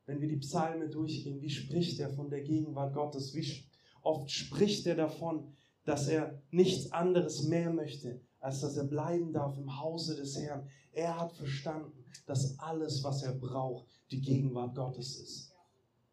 [0.07, 3.35] wenn wir die Psalme durchgehen, wie spricht er von der Gegenwart Gottes?
[3.35, 3.65] Wie
[4.03, 5.49] oft spricht er davon,
[5.85, 10.69] dass er nichts anderes mehr möchte, als dass er bleiben darf im Hause des Herrn.
[10.93, 15.55] Er hat verstanden, dass alles, was er braucht, die Gegenwart Gottes ist.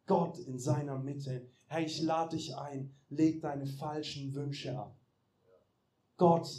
[0.08, 1.48] Gott in seiner Mitte.
[1.68, 4.98] Herr, ich lade dich ein, leg deine falschen Wünsche ab.
[6.18, 6.50] Gott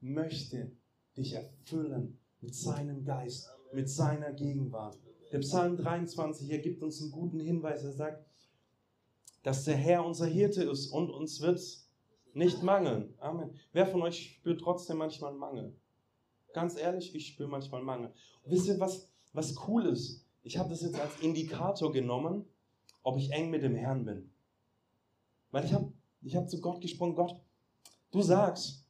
[0.00, 0.72] möchte
[1.16, 4.98] dich erfüllen mit seinem Geist, mit seiner Gegenwart.
[5.30, 7.84] Der Psalm 23 hier gibt uns einen guten Hinweis.
[7.84, 8.24] Er sagt,
[9.42, 11.60] dass der Herr unser Hirte ist und uns wird
[12.32, 13.14] nicht mangeln.
[13.18, 13.50] Amen.
[13.72, 15.76] Wer von euch spürt trotzdem manchmal Mangel?
[16.54, 18.12] Ganz ehrlich, ich spüre manchmal Mangel.
[18.42, 20.24] Und wisst ihr, was, was cool ist?
[20.42, 22.46] Ich habe das jetzt als Indikator genommen,
[23.02, 24.30] ob ich eng mit dem Herrn bin.
[25.50, 27.36] Weil ich habe ich hab zu Gott gesprochen, Gott,
[28.10, 28.84] du sagst,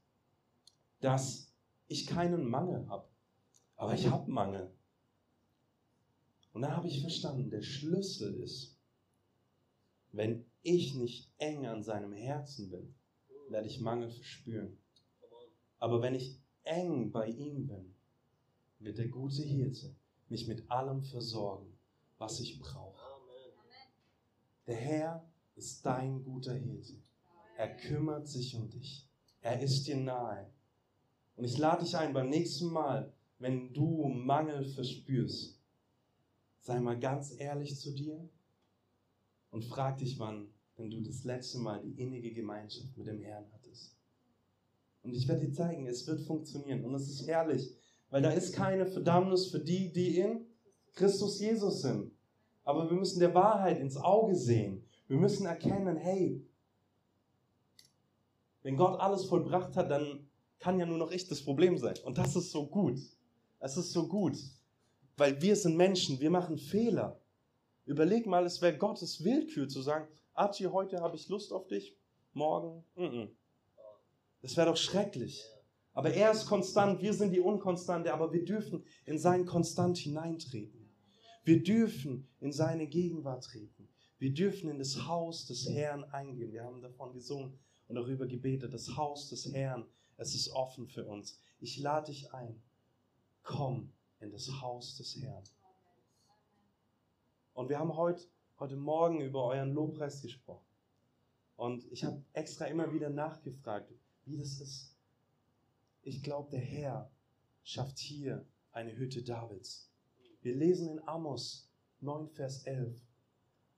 [1.00, 1.52] dass
[1.88, 3.06] ich keinen Mangel habe.
[3.76, 4.72] Aber ich habe Mangel.
[6.52, 8.76] Und dann habe ich verstanden, der Schlüssel ist,
[10.12, 12.94] wenn ich nicht eng an seinem Herzen bin,
[13.48, 14.76] werde ich Mangel verspüren.
[15.78, 17.94] Aber wenn ich eng bei ihm bin,
[18.78, 19.94] wird der gute Hirte
[20.28, 21.78] mich mit allem versorgen,
[22.18, 23.00] was ich brauche.
[24.66, 26.94] Der Herr ist dein guter Hirte.
[27.56, 29.08] Er kümmert sich um dich.
[29.40, 30.50] Er ist dir nahe.
[31.36, 35.57] Und ich lade dich ein, beim nächsten Mal, wenn du Mangel verspürst,
[36.68, 38.28] sei mal ganz ehrlich zu dir
[39.50, 43.46] und frag dich, wann wenn du das letzte Mal die innige Gemeinschaft mit dem Herrn
[43.54, 43.96] hattest.
[45.02, 46.84] Und ich werde dir zeigen, es wird funktionieren.
[46.84, 47.74] Und es ist herrlich,
[48.10, 50.44] weil da ist keine Verdammnis für die, die in
[50.92, 52.12] Christus Jesus sind.
[52.64, 54.84] Aber wir müssen der Wahrheit ins Auge sehen.
[55.06, 56.46] Wir müssen erkennen, hey,
[58.62, 60.28] wenn Gott alles vollbracht hat, dann
[60.58, 61.96] kann ja nur noch ich das Problem sein.
[62.04, 63.00] Und das ist so gut.
[63.58, 64.36] Es ist so gut.
[65.18, 67.20] Weil wir sind Menschen, wir machen Fehler.
[67.84, 71.96] Überleg mal, es wäre Gottes Willkür zu sagen, Archie, heute habe ich Lust auf dich,
[72.32, 73.28] morgen, mm -mm.
[74.40, 75.44] das wäre doch schrecklich.
[75.92, 80.88] Aber er ist konstant, wir sind die Unkonstante, aber wir dürfen in sein Konstant hineintreten.
[81.42, 83.88] Wir dürfen in seine Gegenwart treten.
[84.18, 86.52] Wir dürfen in das Haus des Herrn eingehen.
[86.52, 88.72] Wir haben davon gesungen und darüber gebetet.
[88.72, 89.84] Das Haus des Herrn,
[90.16, 91.40] es ist offen für uns.
[91.58, 92.62] Ich lade dich ein.
[93.42, 95.44] Komm in das Haus des Herrn.
[97.54, 98.24] Und wir haben heute,
[98.58, 100.66] heute Morgen über euren Lobpreis gesprochen.
[101.56, 103.92] Und ich habe extra immer wieder nachgefragt,
[104.24, 104.94] wie das ist.
[106.02, 107.10] ich glaube, der Herr
[107.62, 109.90] schafft hier eine Hütte Davids.
[110.40, 111.68] Wir lesen in Amos
[112.00, 112.96] 9, Vers 11.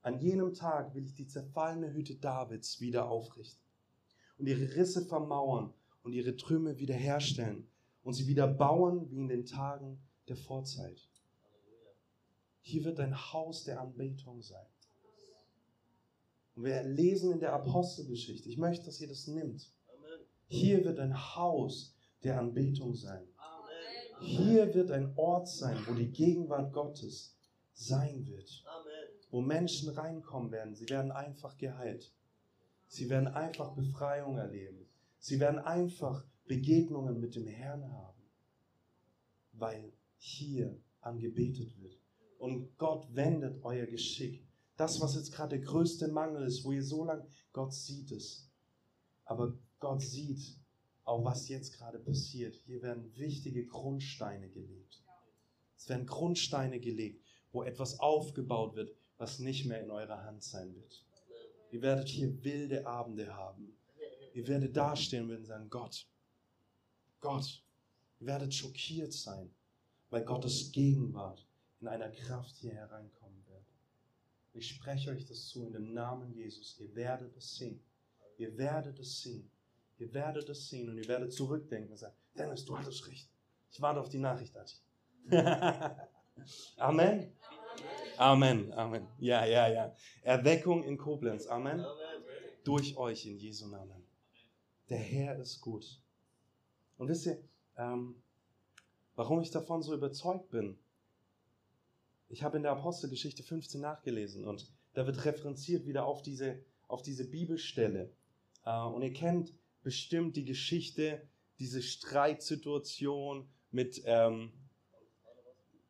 [0.02, 3.64] An jenem Tag will ich die zerfallene Hütte Davids wieder aufrichten
[4.38, 5.72] und ihre Risse vermauern
[6.02, 7.66] und ihre Trümmer wiederherstellen
[8.02, 11.08] und sie wieder bauen wie in den Tagen der Vorzeit.
[12.62, 14.66] Hier wird ein Haus der Anbetung sein.
[16.54, 19.72] Und wir lesen in der Apostelgeschichte, ich möchte, dass ihr das nimmt.
[20.46, 23.26] Hier wird ein Haus der Anbetung sein.
[24.20, 27.36] Hier wird ein Ort sein, wo die Gegenwart Gottes
[27.72, 28.64] sein wird.
[29.30, 30.74] Wo Menschen reinkommen werden.
[30.74, 32.12] Sie werden einfach geheilt.
[32.86, 34.88] Sie werden einfach Befreiung erleben.
[35.18, 38.22] Sie werden einfach Begegnungen mit dem Herrn haben.
[39.52, 41.98] Weil hier angebetet wird.
[42.38, 44.46] Und Gott wendet euer Geschick.
[44.76, 48.48] Das, was jetzt gerade der größte Mangel ist, wo ihr so lange, Gott sieht es.
[49.24, 50.56] Aber Gott sieht
[51.04, 52.54] auch, was jetzt gerade passiert.
[52.66, 55.02] Hier werden wichtige Grundsteine gelegt.
[55.76, 60.74] Es werden Grundsteine gelegt, wo etwas aufgebaut wird, was nicht mehr in eurer Hand sein
[60.74, 61.04] wird.
[61.70, 63.76] Ihr werdet hier wilde Abende haben.
[64.34, 66.06] Ihr werdet dastehen und sagen, Gott,
[67.20, 67.62] Gott,
[68.18, 69.50] ihr werdet schockiert sein,
[70.10, 71.46] weil Gottes Gegenwart
[71.80, 73.64] in einer Kraft hier hereinkommen wird.
[74.52, 76.78] Ich spreche euch das zu in dem Namen Jesus.
[76.80, 77.80] Ihr werdet es sehen.
[78.36, 79.50] Ihr werdet es sehen.
[79.98, 83.28] Ihr werdet es sehen und ihr werdet zurückdenken und sagen, Dennis, du hattest recht.
[83.70, 84.76] Ich warte auf die Nachricht, Ati.
[86.76, 87.32] Amen.
[88.16, 89.06] Amen, Amen.
[89.18, 89.94] Ja, ja, ja.
[90.22, 91.46] Erweckung in Koblenz.
[91.46, 91.84] Amen.
[92.64, 94.04] Durch euch in Jesu Namen.
[94.88, 96.02] Der Herr ist gut.
[96.98, 97.38] Und wisst ihr,
[97.76, 98.22] ähm,
[99.20, 100.78] warum ich davon so überzeugt bin?
[102.30, 107.02] Ich habe in der Apostelgeschichte 15 nachgelesen und da wird referenziert wieder auf diese, auf
[107.02, 108.10] diese Bibelstelle.
[108.64, 109.52] Äh, und ihr kennt
[109.82, 111.20] bestimmt die Geschichte,
[111.58, 114.52] diese Streitsituation mit, ähm,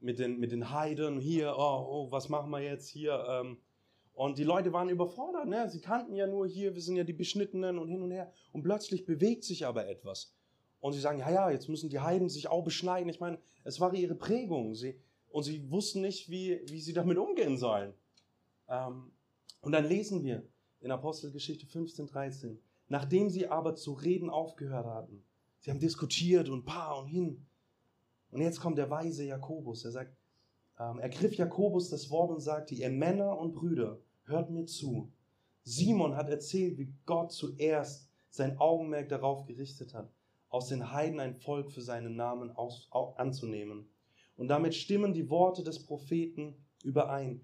[0.00, 1.20] mit, den, mit den Heiden.
[1.20, 3.24] Hier, oh, oh, was machen wir jetzt hier?
[3.28, 3.58] Ähm,
[4.12, 5.46] und die Leute waren überfordert.
[5.46, 5.70] Ne?
[5.70, 8.32] Sie kannten ja nur hier, wir sind ja die Beschnittenen und hin und her.
[8.50, 10.34] Und plötzlich bewegt sich aber etwas.
[10.80, 13.08] Und sie sagen, ja, ja, jetzt müssen die Heiden sich auch beschneiden.
[13.08, 14.74] Ich meine, es war ihre Prägung.
[14.74, 14.98] Sie,
[15.30, 17.92] und sie wussten nicht, wie, wie sie damit umgehen sollen.
[18.68, 19.12] Ähm,
[19.60, 20.42] und dann lesen wir
[20.80, 22.58] in Apostelgeschichte 15, 13.
[22.88, 25.22] Nachdem sie aber zu reden aufgehört hatten,
[25.60, 27.46] sie haben diskutiert und paar und hin.
[28.30, 29.84] Und jetzt kommt der weise Jakobus.
[29.84, 30.16] Er sagt,
[30.78, 35.12] ähm, ergriff Jakobus das Wort und sagte, ihr Männer und Brüder, hört mir zu.
[35.62, 40.10] Simon hat erzählt, wie Gott zuerst sein Augenmerk darauf gerichtet hat,
[40.50, 43.88] aus den Heiden ein Volk für seinen Namen aus, anzunehmen.
[44.36, 47.40] Und damit stimmen die Worte des Propheten überein,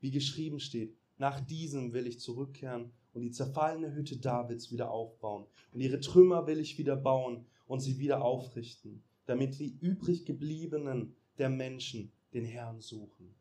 [0.00, 0.96] wie geschrieben steht.
[1.18, 5.46] Nach diesem will ich zurückkehren und die zerfallene Hütte Davids wieder aufbauen.
[5.72, 11.14] Und ihre Trümmer will ich wieder bauen und sie wieder aufrichten, damit die übrig gebliebenen
[11.36, 13.34] der Menschen den Herrn suchen.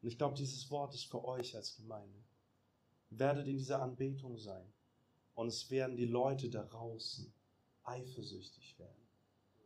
[0.00, 2.18] Und ich glaube, dieses Wort ist für euch als Gemeinde.
[3.10, 4.64] werdet in dieser Anbetung sein.
[5.34, 7.32] Und es werden die Leute da draußen
[7.84, 9.06] eifersüchtig werden.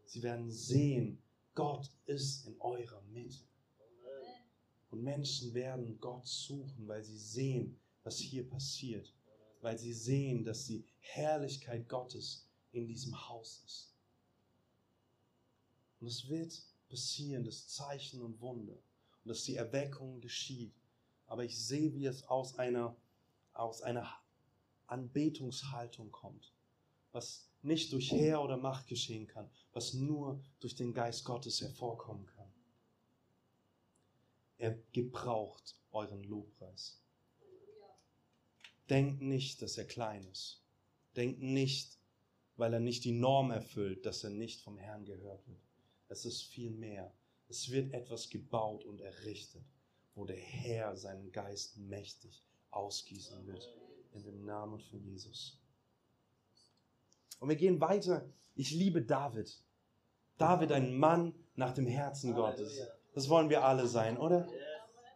[0.04, 1.22] Sie werden sehen,
[1.54, 3.44] Gott ist in eurer Mitte.
[4.90, 9.12] Und Menschen werden Gott suchen, weil sie sehen, was hier passiert,
[9.60, 13.94] weil sie sehen, dass die Herrlichkeit Gottes in diesem Haus ist.
[16.00, 18.74] Und es wird passieren, das Zeichen und Wunder
[19.24, 20.72] und dass die Erweckung geschieht.
[21.26, 22.96] Aber ich sehe, wie es aus einer,
[23.52, 24.08] aus einer
[24.86, 26.54] Anbetungshaltung kommt,
[27.16, 32.26] was nicht durch Heer oder Macht geschehen kann, was nur durch den Geist Gottes hervorkommen
[32.26, 32.52] kann.
[34.58, 37.00] Er gebraucht euren Lobpreis.
[38.90, 40.62] Denkt nicht, dass er klein ist.
[41.16, 41.98] Denkt nicht,
[42.56, 45.62] weil er nicht die Norm erfüllt, dass er nicht vom Herrn gehört wird.
[46.08, 47.12] Es ist viel mehr.
[47.48, 49.64] Es wird etwas gebaut und errichtet,
[50.14, 53.74] wo der Herr seinen Geist mächtig ausgießen wird.
[54.12, 55.58] In dem Namen von Jesus.
[57.38, 58.24] Und wir gehen weiter.
[58.54, 59.62] Ich liebe David.
[60.38, 62.80] David, ein Mann nach dem Herzen Gottes.
[63.14, 64.48] Das wollen wir alle sein, oder?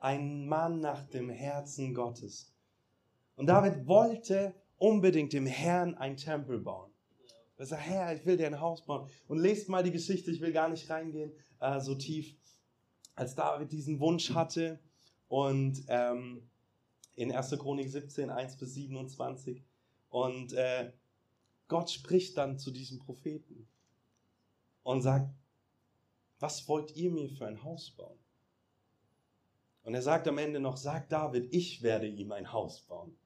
[0.01, 2.55] Ein Mann nach dem Herzen Gottes.
[3.37, 6.91] Und David wollte unbedingt dem Herrn ein Tempel bauen.
[7.59, 9.09] Er sagt, Herr, ich will dir ein Haus bauen.
[9.29, 12.35] Und lest mal die Geschichte, ich will gar nicht reingehen äh, so tief.
[13.15, 14.79] Als David diesen Wunsch hatte
[15.29, 16.49] und ähm,
[17.17, 17.51] in 1.
[17.59, 19.63] Chronik 17, 1 bis 27
[20.09, 20.91] und äh,
[21.71, 23.69] Gott spricht dann zu diesem Propheten
[24.83, 25.33] und sagt,
[26.41, 28.19] was wollt ihr mir für ein Haus bauen?
[29.85, 33.17] Und er sagt am Ende noch, sagt David, ich werde ihm ein Haus bauen.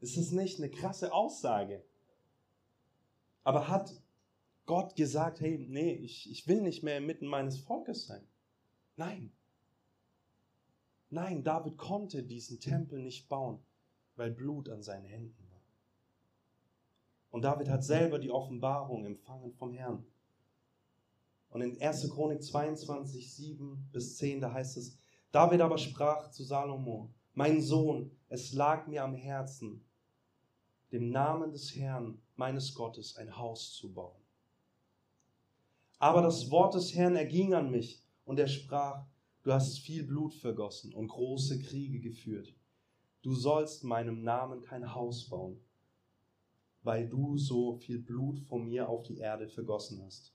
[0.00, 1.84] Ist das nicht eine krasse Aussage?
[3.42, 3.92] Aber hat
[4.64, 8.26] Gott gesagt, hey, nee, ich, ich will nicht mehr inmitten meines Volkes sein?
[8.96, 9.34] Nein.
[11.10, 13.62] Nein, David konnte diesen Tempel nicht bauen,
[14.16, 15.43] weil Blut an seinen Händen.
[17.34, 20.06] Und David hat selber die Offenbarung empfangen vom Herrn.
[21.48, 22.08] Und in 1.
[22.10, 24.96] Chronik 22, 7 bis 10, da heißt es,
[25.32, 29.84] David aber sprach zu Salomo, mein Sohn, es lag mir am Herzen,
[30.92, 34.22] dem Namen des Herrn, meines Gottes, ein Haus zu bauen.
[35.98, 39.04] Aber das Wort des Herrn erging an mich und er sprach,
[39.42, 42.54] du hast viel Blut vergossen und große Kriege geführt.
[43.22, 45.63] Du sollst meinem Namen kein Haus bauen,
[46.84, 50.32] weil du so viel Blut von mir auf die Erde vergossen hast.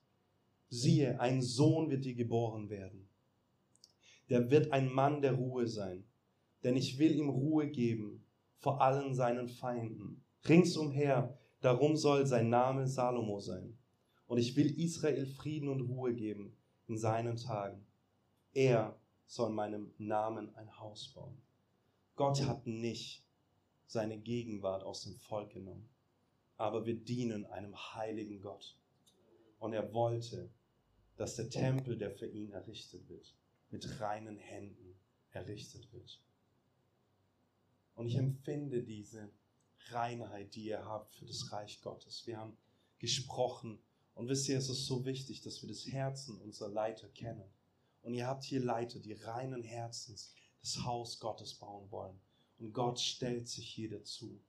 [0.67, 3.07] Siehe, ein Sohn wird dir geboren werden.
[4.29, 6.03] Der wird ein Mann der Ruhe sein,
[6.63, 8.25] denn ich will ihm Ruhe geben
[8.57, 10.23] vor allen seinen Feinden.
[10.47, 13.77] Ringsumher, darum soll sein Name Salomo sein.
[14.27, 16.55] Und ich will Israel Frieden und Ruhe geben
[16.87, 17.85] in seinen Tagen.
[18.53, 21.41] Er soll meinem Namen ein Haus bauen.
[22.15, 23.23] Gott hat nicht
[23.85, 25.89] seine Gegenwart aus dem Volk genommen,
[26.59, 28.77] aber wir dienen einem heiligen Gott.
[29.59, 30.51] Und er wollte,
[31.15, 33.33] dass der Tempel, der für ihn errichtet wird,
[33.71, 34.99] mit reinen Händen
[35.31, 36.21] errichtet wird.
[37.95, 39.31] Und ich empfinde diese
[39.91, 42.27] Reinheit, die ihr habt für das Reich Gottes.
[42.27, 42.57] Wir haben
[42.99, 43.79] gesprochen
[44.13, 47.49] und wisst ihr, es ist so wichtig, dass wir das Herzen unserer Leiter kennen.
[48.01, 52.19] Und ihr habt hier Leiter, die reinen Herzens das Haus Gottes bauen wollen.
[52.57, 54.41] Und Gott stellt sich hier dazu.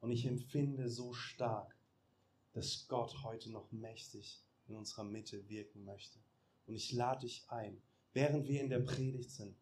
[0.00, 1.76] Und ich empfinde so stark,
[2.52, 6.18] dass Gott heute noch mächtig in unserer Mitte wirken möchte.
[6.66, 7.80] Und ich lade dich ein,
[8.12, 9.56] während wir in der Predigt sind,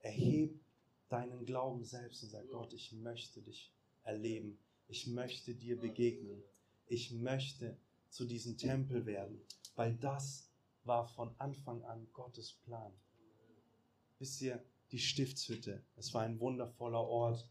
[0.00, 0.60] erheb
[1.08, 3.70] deinen Glauben selbst und sag, Gott, ich möchte dich
[4.02, 4.58] erleben.
[4.88, 6.42] Ich möchte dir begegnen.
[6.86, 7.76] Ich möchte
[8.08, 9.40] zu diesem Tempel werden,
[9.74, 10.50] weil das
[10.84, 12.92] war von Anfang an Gottes Plan.
[14.18, 17.48] Wisst ihr, die Stiftshütte, es war ein wundervoller Ort.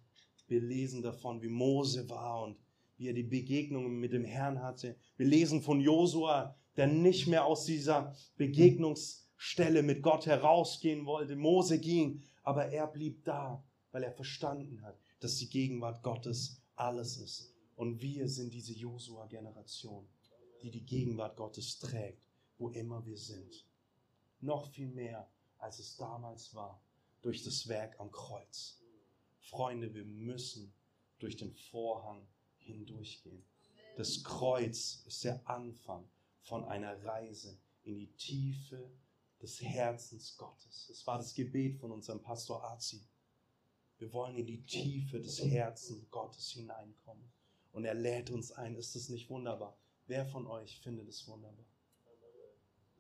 [0.51, 2.57] Wir lesen davon, wie Mose war und
[2.97, 4.97] wie er die Begegnungen mit dem Herrn hatte.
[5.15, 11.37] Wir lesen von Josua, der nicht mehr aus dieser Begegnungsstelle mit Gott herausgehen wollte.
[11.37, 17.15] Mose ging, aber er blieb da, weil er verstanden hat, dass die Gegenwart Gottes alles
[17.15, 17.55] ist.
[17.77, 20.05] Und wir sind diese Josua-Generation,
[20.61, 23.65] die die Gegenwart Gottes trägt, wo immer wir sind.
[24.41, 26.83] Noch viel mehr, als es damals war,
[27.21, 28.80] durch das Werk am Kreuz.
[29.41, 30.73] Freunde, wir müssen
[31.19, 32.27] durch den Vorhang
[32.57, 33.43] hindurchgehen.
[33.97, 36.09] Das Kreuz ist der Anfang
[36.41, 38.91] von einer Reise in die Tiefe
[39.41, 40.89] des Herzens Gottes.
[40.89, 43.01] Es war das Gebet von unserem Pastor Azi.
[43.97, 47.31] Wir wollen in die Tiefe des Herzens Gottes hineinkommen.
[47.71, 48.75] Und er lädt uns ein.
[48.75, 49.77] Ist das nicht wunderbar?
[50.07, 51.65] Wer von euch findet es wunderbar?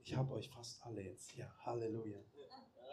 [0.03, 1.35] Ich habe euch fast alle jetzt.
[1.35, 2.19] Ja, Halleluja.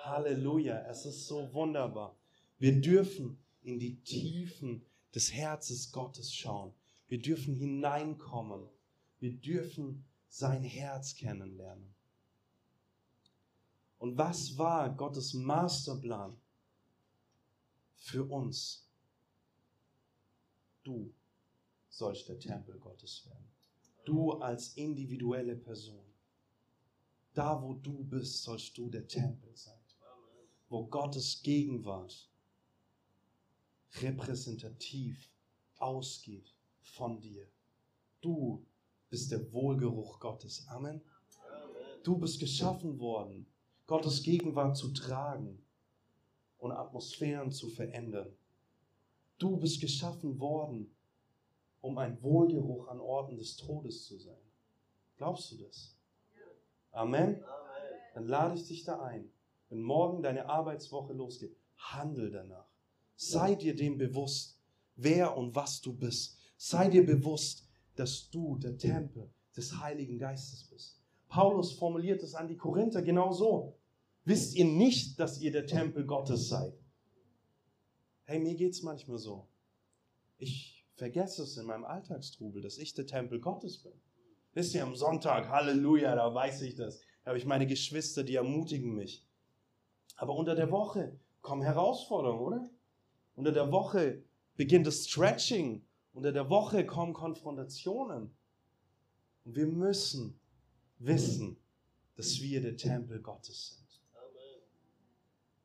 [0.00, 0.86] Halleluja.
[0.86, 2.17] Es ist so wunderbar.
[2.58, 6.74] Wir dürfen in die Tiefen des Herzens Gottes schauen.
[7.06, 8.68] Wir dürfen hineinkommen.
[9.20, 11.94] Wir dürfen sein Herz kennenlernen.
[13.98, 16.36] Und was war Gottes Masterplan
[17.94, 18.86] für uns?
[20.84, 21.12] Du
[21.88, 23.48] sollst der Tempel Gottes werden.
[24.04, 26.04] Du als individuelle Person.
[27.34, 29.78] Da, wo du bist, sollst du der Tempel sein.
[30.68, 32.27] Wo Gottes Gegenwart
[34.00, 35.30] repräsentativ
[35.78, 37.46] ausgeht von dir.
[38.20, 38.64] Du
[39.10, 40.66] bist der Wohlgeruch Gottes.
[40.68, 41.00] Amen.
[42.02, 43.46] Du bist geschaffen worden,
[43.86, 45.62] Gottes Gegenwart zu tragen
[46.58, 48.34] und Atmosphären zu verändern.
[49.38, 50.94] Du bist geschaffen worden,
[51.80, 54.40] um ein Wohlgeruch an Orten des Todes zu sein.
[55.16, 55.96] Glaubst du das?
[56.90, 57.42] Amen.
[58.14, 59.30] Dann lade ich dich da ein.
[59.68, 62.66] Wenn morgen deine Arbeitswoche losgeht, handel danach.
[63.20, 64.60] Sei dir dem bewusst,
[64.94, 66.38] wer und was du bist.
[66.56, 71.00] Sei dir bewusst, dass du der Tempel des Heiligen Geistes bist.
[71.28, 73.76] Paulus formuliert es an die Korinther genau so.
[74.24, 76.72] Wisst ihr nicht, dass ihr der Tempel Gottes seid?
[78.22, 79.48] Hey, mir geht es manchmal so.
[80.38, 83.94] Ich vergesse es in meinem Alltagstrubel, dass ich der Tempel Gottes bin.
[84.54, 87.00] Wisst ihr, am Sonntag, Halleluja, da weiß ich das.
[87.24, 89.26] Da habe ich meine Geschwister, die ermutigen mich.
[90.14, 92.70] Aber unter der Woche kommen Herausforderungen, oder?
[93.38, 94.20] Unter der Woche
[94.56, 95.86] beginnt das Stretching.
[96.12, 98.34] Unter der Woche kommen Konfrontationen.
[99.44, 100.40] Und wir müssen
[100.98, 101.56] wissen,
[102.16, 104.02] dass wir der Tempel Gottes sind.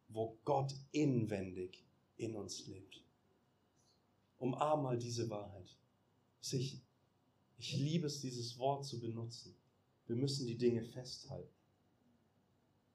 [0.09, 1.83] Wo Gott inwendig
[2.17, 3.03] in uns lebt.
[4.37, 5.75] Umarm mal diese Wahrheit.
[6.43, 6.79] Ich
[7.57, 9.55] Ich liebe es, dieses Wort zu benutzen.
[10.05, 11.55] Wir müssen die Dinge festhalten.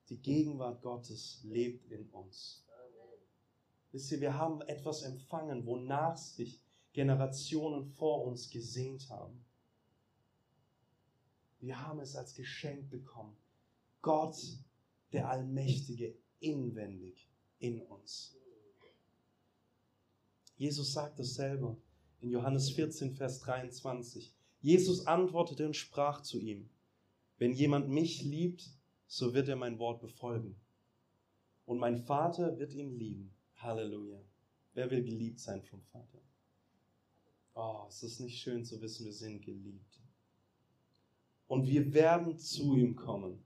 [0.09, 2.63] Die Gegenwart Gottes lebt in uns.
[3.93, 6.61] Wisst ihr, wir haben etwas empfangen, wonach sich
[6.93, 9.45] Generationen vor uns gesehnt haben.
[11.61, 13.37] Wir haben es als Geschenk bekommen.
[14.03, 14.37] Gott,
[15.13, 17.29] der Allmächtige, inwendig
[17.59, 18.37] in uns.
[20.57, 21.77] Jesus sagt es selber
[22.21, 24.35] in Johannes 14, Vers 23.
[24.61, 26.69] Jesus antwortete und sprach zu ihm,
[27.39, 28.69] wenn jemand mich liebt,
[29.07, 30.57] so wird er mein Wort befolgen.
[31.65, 33.33] Und mein Vater wird ihn lieben.
[33.59, 34.21] Halleluja.
[34.75, 36.21] Wer will geliebt sein vom Vater?
[37.55, 40.01] Oh, es ist nicht schön zu wissen, wir sind geliebt.
[41.49, 43.45] Und wir werden zu ihm kommen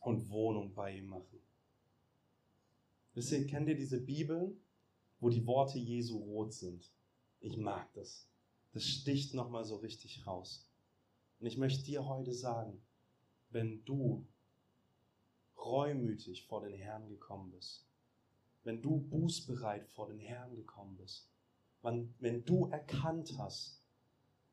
[0.00, 1.40] und Wohnung bei ihm machen.
[3.14, 4.58] Wisst ihr, kennt ihr diese Bibeln,
[5.20, 6.90] wo die Worte Jesu rot sind?
[7.40, 8.26] Ich mag das.
[8.72, 10.66] Das sticht nochmal so richtig raus.
[11.40, 12.80] Und ich möchte dir heute sagen,
[13.50, 14.26] wenn du
[15.56, 17.87] reumütig vor den Herrn gekommen bist,
[18.68, 21.26] wenn du bußbereit vor den Herrn gekommen bist,
[21.80, 23.82] wenn, wenn du erkannt hast,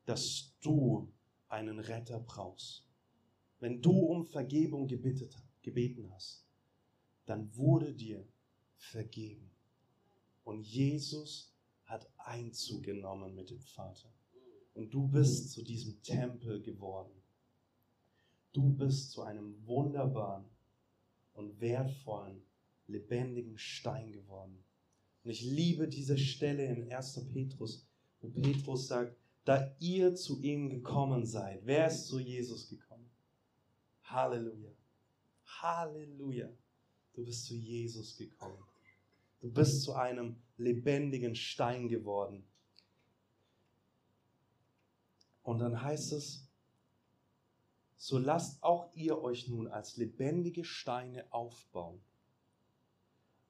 [0.05, 1.11] dass du
[1.49, 2.87] einen Retter brauchst,
[3.59, 5.29] wenn du um Vergebung gebeten,
[5.61, 6.45] gebeten hast,
[7.25, 8.25] dann wurde dir
[8.77, 9.51] vergeben.
[10.45, 11.53] Und Jesus
[11.83, 14.13] hat Einzug genommen mit dem Vater.
[14.75, 17.21] Und du bist zu diesem Tempel geworden.
[18.53, 20.45] Du bist zu einem wunderbaren
[21.33, 22.44] und wertvollen,
[22.87, 24.63] lebendigen Stein geworden.
[25.23, 27.27] Und ich liebe diese Stelle in 1.
[27.33, 27.87] Petrus,
[28.21, 31.61] wo Petrus sagt, da ihr zu ihm gekommen seid.
[31.65, 33.09] Wer ist zu Jesus gekommen?
[34.03, 34.71] Halleluja.
[35.45, 36.49] Halleluja.
[37.13, 38.63] Du bist zu Jesus gekommen.
[39.41, 42.43] Du bist zu einem lebendigen Stein geworden.
[45.43, 46.47] Und dann heißt es,
[47.97, 52.01] so lasst auch ihr euch nun als lebendige Steine aufbauen,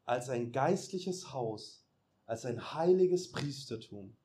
[0.05, 1.83] als ein geistliches Haus,
[2.25, 4.15] als ein heiliges Priestertum,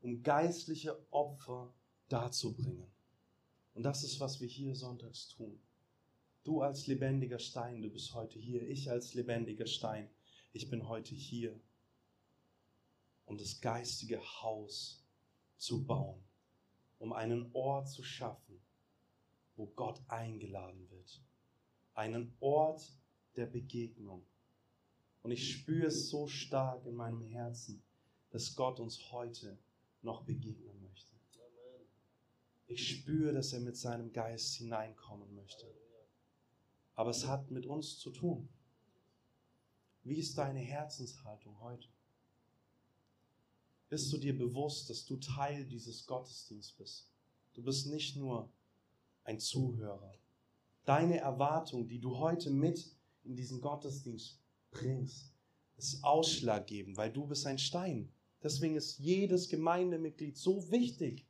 [0.00, 1.74] um geistliche Opfer
[2.08, 2.90] darzubringen.
[3.74, 5.60] Und das ist, was wir hier sonntags tun.
[6.44, 8.62] Du als lebendiger Stein, du bist heute hier.
[8.68, 10.08] Ich als lebendiger Stein,
[10.52, 11.58] ich bin heute hier,
[13.26, 15.04] um das geistige Haus
[15.58, 16.22] zu bauen,
[16.98, 18.60] um einen Ort zu schaffen,
[19.56, 21.20] wo Gott eingeladen wird.
[21.94, 22.92] Einen Ort
[23.34, 24.24] der Begegnung.
[25.26, 27.82] Und ich spüre es so stark in meinem Herzen,
[28.30, 29.58] dass Gott uns heute
[30.02, 31.16] noch begegnen möchte.
[32.68, 35.66] Ich spüre, dass er mit seinem Geist hineinkommen möchte.
[36.94, 38.48] Aber es hat mit uns zu tun.
[40.04, 41.88] Wie ist deine Herzenshaltung heute?
[43.88, 47.10] Bist du dir bewusst, dass du Teil dieses Gottesdienstes bist?
[47.54, 48.48] Du bist nicht nur
[49.24, 50.14] ein Zuhörer.
[50.84, 55.32] Deine Erwartung, die du heute mit in diesen Gottesdienst bringst,
[55.76, 58.12] ist ausschlaggebend, weil du bist ein Stein.
[58.42, 61.26] Deswegen ist jedes Gemeindemitglied so wichtig,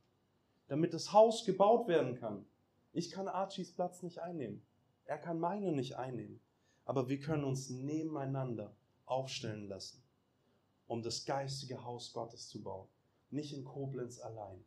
[0.67, 2.45] damit das Haus gebaut werden kann.
[2.93, 4.61] Ich kann Archies Platz nicht einnehmen.
[5.05, 6.39] Er kann meine nicht einnehmen.
[6.85, 8.75] Aber wir können uns nebeneinander
[9.05, 10.01] aufstellen lassen,
[10.87, 12.87] um das geistige Haus Gottes zu bauen.
[13.29, 14.63] Nicht in Koblenz allein,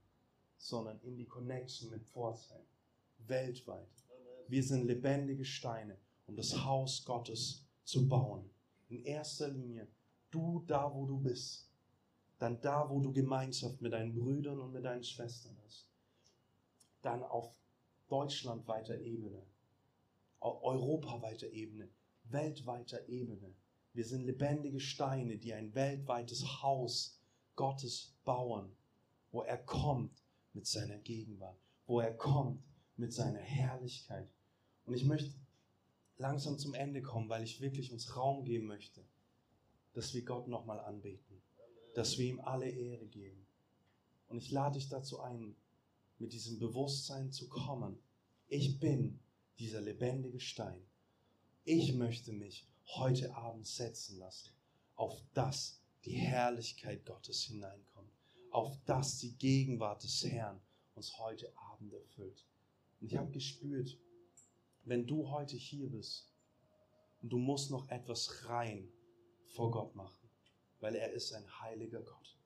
[0.58, 2.64] sondern in die Connection mit Pforzheim.
[3.26, 3.88] Weltweit.
[4.48, 5.96] Wir sind lebendige Steine,
[6.26, 8.50] um das Haus Gottes zu bauen.
[8.90, 9.88] In erster Linie
[10.30, 11.66] du da, wo du bist.
[12.38, 15.88] Dann da, wo du Gemeinschaft mit deinen Brüdern und mit deinen Schwestern hast.
[17.02, 17.54] Dann auf
[18.08, 19.42] deutschlandweiter Ebene
[20.40, 21.88] europaweiter Ebene,
[22.24, 23.54] weltweiter Ebene.
[23.92, 27.20] Wir sind lebendige Steine, die ein weltweites Haus
[27.56, 28.74] Gottes bauen,
[29.32, 30.22] wo er kommt
[30.52, 32.62] mit seiner Gegenwart, wo er kommt
[32.96, 34.32] mit seiner Herrlichkeit.
[34.86, 35.34] Und ich möchte
[36.20, 39.02] langsam zum Ende kommen, weil ich wirklich uns Raum geben möchte,
[39.94, 41.42] dass wir Gott nochmal anbeten,
[41.94, 43.46] dass wir ihm alle Ehre geben.
[44.28, 45.56] Und ich lade dich dazu ein,
[46.18, 47.98] mit diesem Bewusstsein zu kommen.
[48.48, 49.18] Ich bin
[49.58, 50.82] dieser lebendige Stein.
[51.64, 54.50] Ich möchte mich heute Abend setzen lassen,
[54.96, 58.12] auf das die Herrlichkeit Gottes hineinkommt,
[58.50, 60.60] auf das die Gegenwart des Herrn
[60.94, 62.44] uns heute Abend erfüllt.
[63.00, 63.98] Und ich habe gespürt,
[64.90, 66.30] wenn du heute hier bist
[67.22, 68.92] und du musst noch etwas rein
[69.54, 70.28] vor Gott machen,
[70.80, 72.38] weil er ist ein heiliger Gott.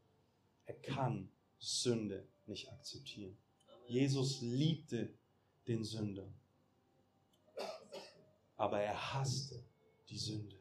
[0.67, 3.37] Er kann Sünde nicht akzeptieren.
[3.87, 5.13] Jesus liebte
[5.67, 6.33] den Sünder
[8.57, 9.63] aber er hasste
[10.09, 10.57] die Sünde.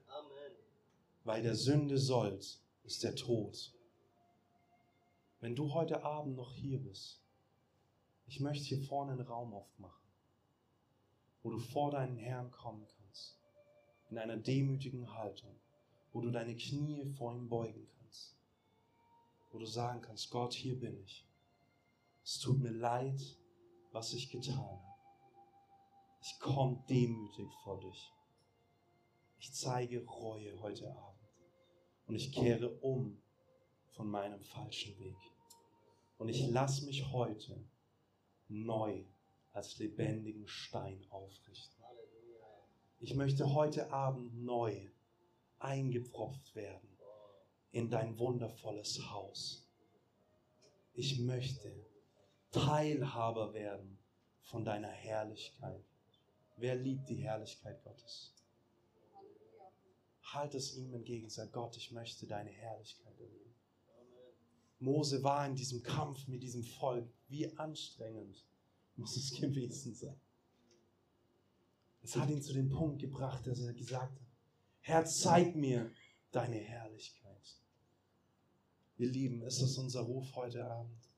[1.23, 3.73] Weil der Sünde Sold ist der Tod.
[5.39, 7.21] Wenn du heute Abend noch hier bist,
[8.25, 10.02] ich möchte hier vorne einen Raum aufmachen,
[11.43, 13.37] wo du vor deinen Herrn kommen kannst,
[14.09, 15.59] in einer demütigen Haltung,
[16.13, 18.37] wo du deine Knie vor ihm beugen kannst,
[19.51, 21.27] wo du sagen kannst, Gott, hier bin ich.
[22.23, 23.21] Es tut mir leid,
[23.91, 24.93] was ich getan habe.
[26.21, 28.13] Ich komme demütig vor dich.
[29.39, 31.19] Ich zeige Reue heute Abend
[32.07, 33.21] und ich kehre um
[33.89, 35.17] von meinem falschen Weg.
[36.17, 37.61] Und ich lasse mich heute
[38.47, 39.03] neu
[39.53, 41.83] als lebendigen Stein aufrichten.
[42.99, 44.89] Ich möchte heute Abend neu
[45.59, 46.97] eingepfropft werden
[47.71, 49.67] in dein wundervolles Haus.
[50.93, 51.73] Ich möchte
[52.51, 53.97] Teilhaber werden
[54.41, 55.83] von deiner Herrlichkeit.
[56.57, 58.33] Wer liebt die Herrlichkeit Gottes?
[60.21, 63.55] Halt es ihm entgegen, sag Gott, ich möchte deine Herrlichkeit erleben.
[64.79, 67.09] Mose war in diesem Kampf mit diesem Volk.
[67.27, 68.43] Wie anstrengend
[68.95, 70.19] muss es gewesen sein.
[72.01, 74.27] Es hat ihn zu dem Punkt gebracht, dass er gesagt hat,
[74.81, 75.91] Herr, zeig mir
[76.31, 77.23] deine Herrlichkeit.
[78.97, 81.09] Ihr Lieben, ist es unser Ruf heute Abend?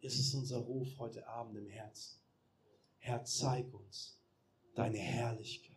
[0.00, 2.20] Ist es unser Ruf heute Abend im Herzen?
[2.98, 4.20] Herr, zeig uns
[4.74, 5.76] deine Herrlichkeit.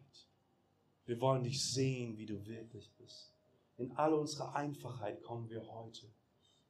[1.06, 3.34] Wir wollen dich sehen, wie du wirklich bist.
[3.78, 6.08] In all unserer Einfachheit kommen wir heute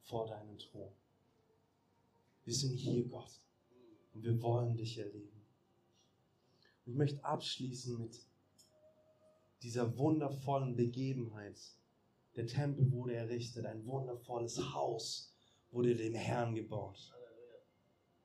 [0.03, 0.93] vor deinen Thron.
[2.45, 3.39] Wir sind hier, Gott,
[4.13, 5.45] und wir wollen dich erleben.
[6.85, 8.19] Und ich möchte abschließen mit
[9.61, 11.59] dieser wundervollen Begebenheit.
[12.35, 15.33] Der Tempel wurde errichtet, ein wundervolles Haus
[15.71, 17.13] wurde dem Herrn gebaut.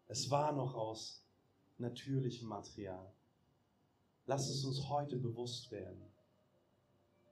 [0.09, 1.25] Es war noch aus
[1.79, 3.13] natürlichem Material.
[4.27, 6.03] Lass es uns heute bewusst werden,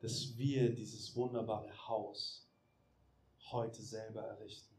[0.01, 2.47] dass wir dieses wunderbare Haus
[3.51, 4.75] heute selber errichten.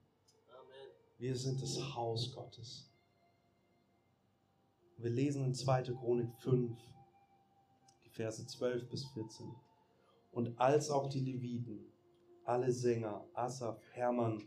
[1.18, 2.90] Wir sind das Haus Gottes.
[4.98, 5.84] Wir lesen in 2.
[5.94, 6.72] Chronik 5,
[8.06, 9.46] die Verse 12 bis 14.
[10.32, 11.92] Und als auch die Leviten,
[12.46, 14.42] alle Sänger, Asaf, Hermann,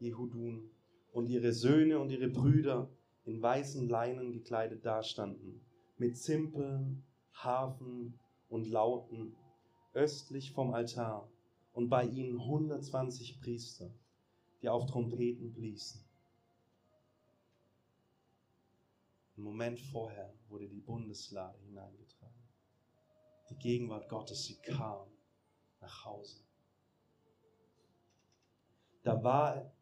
[0.00, 0.68] Jehudun
[1.12, 2.90] und ihre Söhne und ihre Brüder
[3.24, 5.60] in weißen Leinen gekleidet dastanden,
[5.96, 8.18] mit Zimpeln, Harfen
[8.48, 9.36] und Lauten,
[9.92, 11.30] östlich vom Altar,
[11.72, 13.94] und bei ihnen 120 Priester,
[14.60, 16.04] die auf Trompeten bliesen.
[19.36, 22.34] Ein Moment vorher wurde die Bundeslade hineingetragen.
[23.50, 25.08] Die Gegenwart Gottes, sie kam
[25.80, 26.40] nach Hause.
[29.02, 29.72] Da war,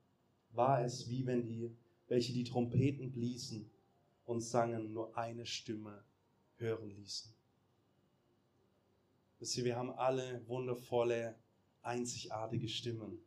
[0.52, 1.76] war es wie wenn die,
[2.08, 3.70] welche die Trompeten bliesen
[4.24, 6.02] und sangen, nur eine Stimme
[6.56, 7.32] hören ließen.
[9.38, 11.36] Wisst ihr, wir haben alle wundervolle,
[11.82, 13.18] einzigartige Stimmen.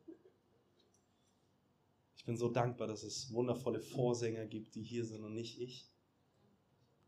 [2.17, 5.88] Ich bin so dankbar, dass es wundervolle Vorsänger gibt, die hier sind und nicht ich.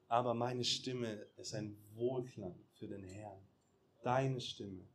[0.07, 3.41] Aber meine Stimme ist ein Wohlklang für den Herrn.
[4.03, 4.87] Deine Stimme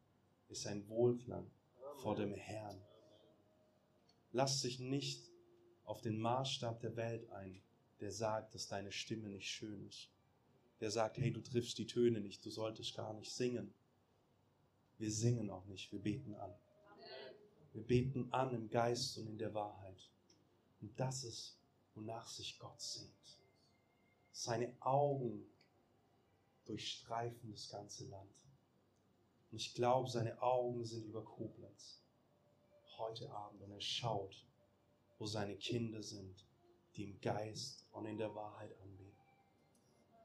[0.49, 1.51] ist ein Wohlklang
[1.99, 2.81] vor dem Herrn.
[4.33, 5.31] Lass dich nicht
[5.85, 7.61] auf den Maßstab der Welt ein,
[8.01, 10.09] der sagt, dass deine Stimme nicht schön ist.
[10.81, 13.75] Der sagt, hey, du triffst die Töne nicht, du solltest gar nicht singen.
[14.99, 16.55] Wir singen auch nicht, wir beten an.
[17.73, 20.11] Wir beten an im Geist und in der Wahrheit.
[20.81, 21.59] Und das ist,
[21.95, 23.42] wonach sich Gott sehnt.
[24.33, 25.47] Seine Augen
[26.65, 28.35] durchstreifen das ganze Land.
[29.51, 32.03] Und ich glaube, seine Augen sind über Koblenz
[32.97, 34.47] heute Abend und er schaut,
[35.19, 36.47] wo seine Kinder sind,
[36.97, 39.13] die im Geist und in der Wahrheit anbeten.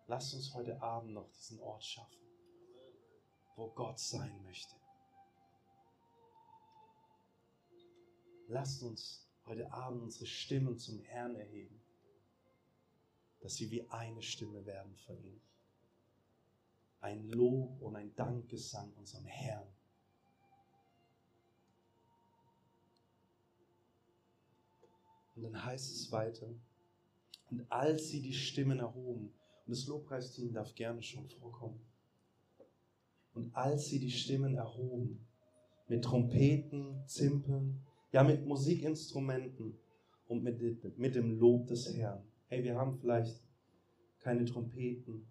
[0.07, 2.21] Lasst uns heute Abend noch diesen Ort schaffen,
[3.55, 4.75] wo Gott sein möchte.
[8.47, 11.81] Lasst uns heute Abend unsere Stimmen zum Herrn erheben
[13.47, 15.39] dass sie wie eine Stimme werden für ihn.
[16.99, 19.65] Ein Lob und ein Dankgesang unserem Herrn.
[25.33, 26.47] Und dann heißt es weiter,
[27.49, 29.27] und als sie die Stimmen erhoben,
[29.65, 31.79] und das Lobpreisteam darf gerne schon vorkommen,
[33.33, 35.25] und als sie die Stimmen erhoben,
[35.87, 37.81] mit Trompeten, Zimpeln,
[38.11, 39.79] ja mit Musikinstrumenten
[40.27, 43.41] und mit, mit dem Lob des Herrn, Hey, wir haben vielleicht
[44.19, 45.27] keine Trompeten,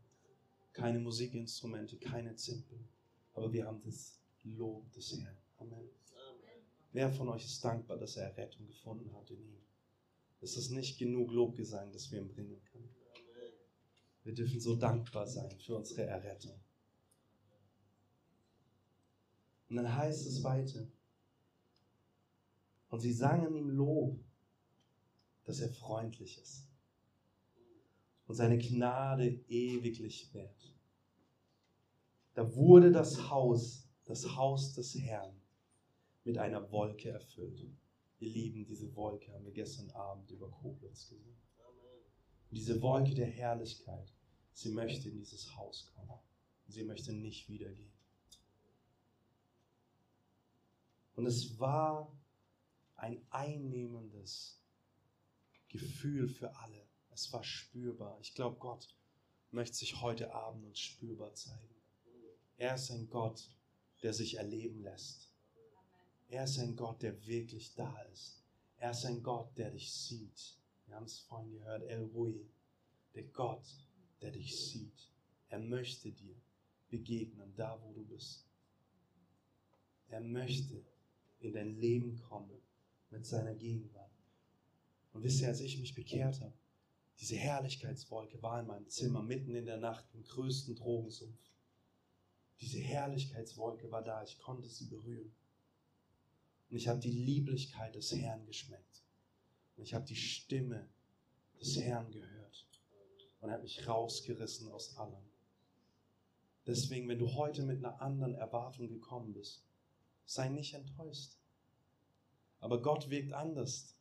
[0.74, 2.78] keine Musikinstrumente, keine Zimpel,
[3.32, 5.36] aber wir haben das Lob des Herrn.
[5.56, 5.88] Amen.
[6.92, 9.62] Wer von euch ist dankbar, dass er Rettung gefunden hat in ihm?
[10.42, 12.94] Es ist nicht genug Lobgesang, das wir ihm bringen können.
[14.22, 16.60] Wir dürfen so dankbar sein für unsere Errettung.
[19.70, 20.86] Und dann heißt es weiter.
[22.90, 24.18] Und sie sangen ihm Lob
[25.46, 26.65] dass er freundlich ist
[28.26, 30.74] und seine Gnade ewiglich währt.
[32.34, 35.40] Da wurde das Haus, das Haus des Herrn,
[36.24, 37.66] mit einer Wolke erfüllt.
[38.18, 41.36] Ihr Lieben, diese Wolke haben wir gestern Abend über Koblenz gesehen.
[42.50, 44.12] Diese Wolke der Herrlichkeit,
[44.52, 46.18] sie möchte in dieses Haus kommen.
[46.68, 47.92] Sie möchte nicht wiedergehen.
[51.14, 52.12] Und es war
[52.96, 54.60] ein einnehmendes
[55.68, 56.85] Gefühl für alle.
[57.16, 58.18] Es war spürbar.
[58.20, 58.94] Ich glaube, Gott
[59.50, 61.74] möchte sich heute Abend uns spürbar zeigen.
[62.58, 63.48] Er ist ein Gott,
[64.02, 65.32] der sich erleben lässt.
[66.28, 68.42] Er ist ein Gott, der wirklich da ist.
[68.76, 70.58] Er ist ein Gott, der dich sieht.
[70.84, 72.50] Wir haben es vorhin gehört, El Rui,
[73.14, 73.64] der Gott,
[74.20, 75.10] der dich sieht.
[75.48, 76.36] Er möchte dir
[76.90, 78.44] begegnen, da wo du bist.
[80.08, 80.84] Er möchte
[81.40, 82.60] in dein Leben kommen
[83.08, 84.12] mit seiner Gegenwart.
[85.14, 86.52] Und wisst ihr, als ich mich bekehrt habe,
[87.18, 91.40] diese Herrlichkeitswolke war in meinem Zimmer mitten in der Nacht im größten Drogensumpf.
[92.60, 95.34] Diese Herrlichkeitswolke war da, ich konnte sie berühren.
[96.70, 99.02] Und ich habe die Lieblichkeit des Herrn geschmeckt.
[99.76, 100.88] Und ich habe die Stimme
[101.60, 102.66] des Herrn gehört.
[103.40, 105.24] Und er hat mich rausgerissen aus allem.
[106.66, 109.64] Deswegen, wenn du heute mit einer anderen Erwartung gekommen bist,
[110.24, 111.36] sei nicht enttäuscht.
[112.58, 113.95] Aber Gott wirkt anders.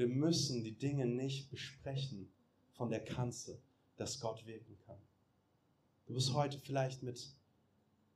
[0.00, 2.32] Wir müssen die Dinge nicht besprechen
[2.72, 3.60] von der Kanzel,
[3.96, 4.96] dass Gott wirken kann.
[6.06, 7.36] Du bist heute vielleicht mit,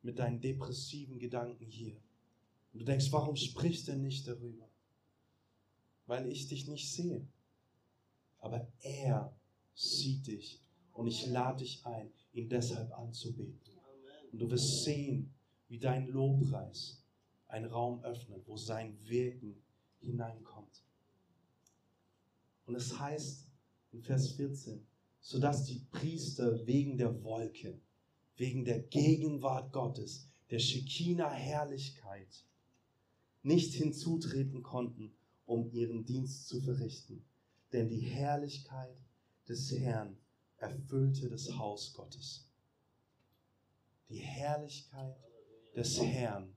[0.01, 1.95] mit deinen depressiven Gedanken hier.
[2.73, 4.67] Und du denkst, warum sprichst du nicht darüber?
[6.07, 7.29] Weil ich dich nicht sehe.
[8.39, 9.37] Aber er
[9.75, 10.63] sieht dich.
[10.95, 13.61] Und ich lade dich ein, ihn deshalb anzubeten.
[14.33, 15.35] Und du wirst sehen,
[15.69, 17.05] wie dein Lobpreis
[17.47, 19.63] einen Raum öffnet, wo sein Wirken
[19.99, 20.84] hineinkommt.
[22.67, 23.47] Und es heißt
[23.93, 24.87] in Vers 14,
[25.21, 27.81] sodass die Priester wegen der Wolke,
[28.37, 32.45] wegen der Gegenwart Gottes, der Shekinah-Herrlichkeit,
[33.43, 35.15] nicht hinzutreten konnten,
[35.47, 37.25] um ihren Dienst zu verrichten.
[37.73, 38.97] Denn die Herrlichkeit
[39.49, 40.17] des Herrn
[40.57, 42.49] erfüllte das Haus Gottes.
[44.09, 45.17] Die Herrlichkeit
[45.75, 46.55] des Herrn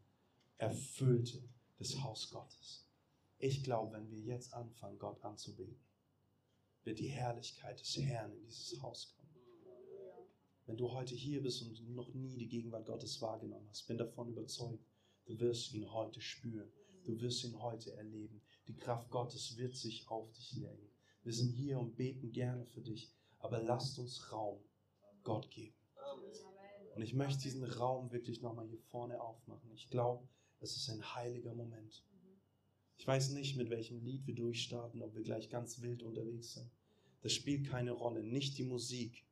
[0.57, 1.41] erfüllte
[1.79, 2.85] das Haus Gottes.
[3.39, 5.77] Ich glaube, wenn wir jetzt anfangen, Gott anzubeten,
[6.87, 9.35] wird die Herrlichkeit des Herrn in dieses Haus kommen.
[10.65, 14.29] Wenn du heute hier bist und noch nie die Gegenwart Gottes wahrgenommen hast, bin davon
[14.29, 14.83] überzeugt,
[15.25, 16.71] Du wirst ihn heute spüren.
[17.03, 18.41] Du wirst ihn heute erleben.
[18.67, 20.89] Die Kraft Gottes wird sich auf dich legen.
[21.23, 24.63] Wir sind hier und beten gerne für dich, aber lasst uns Raum
[25.23, 25.75] Gott geben.
[26.95, 29.69] Und ich möchte diesen Raum wirklich nochmal hier vorne aufmachen.
[29.73, 30.25] Ich glaube,
[30.61, 32.05] es ist ein heiliger Moment.
[32.97, 36.69] Ich weiß nicht, mit welchem Lied wir durchstarten, ob wir gleich ganz wild unterwegs sind.
[37.21, 38.23] Das spielt keine Rolle.
[38.23, 39.23] Nicht die Musik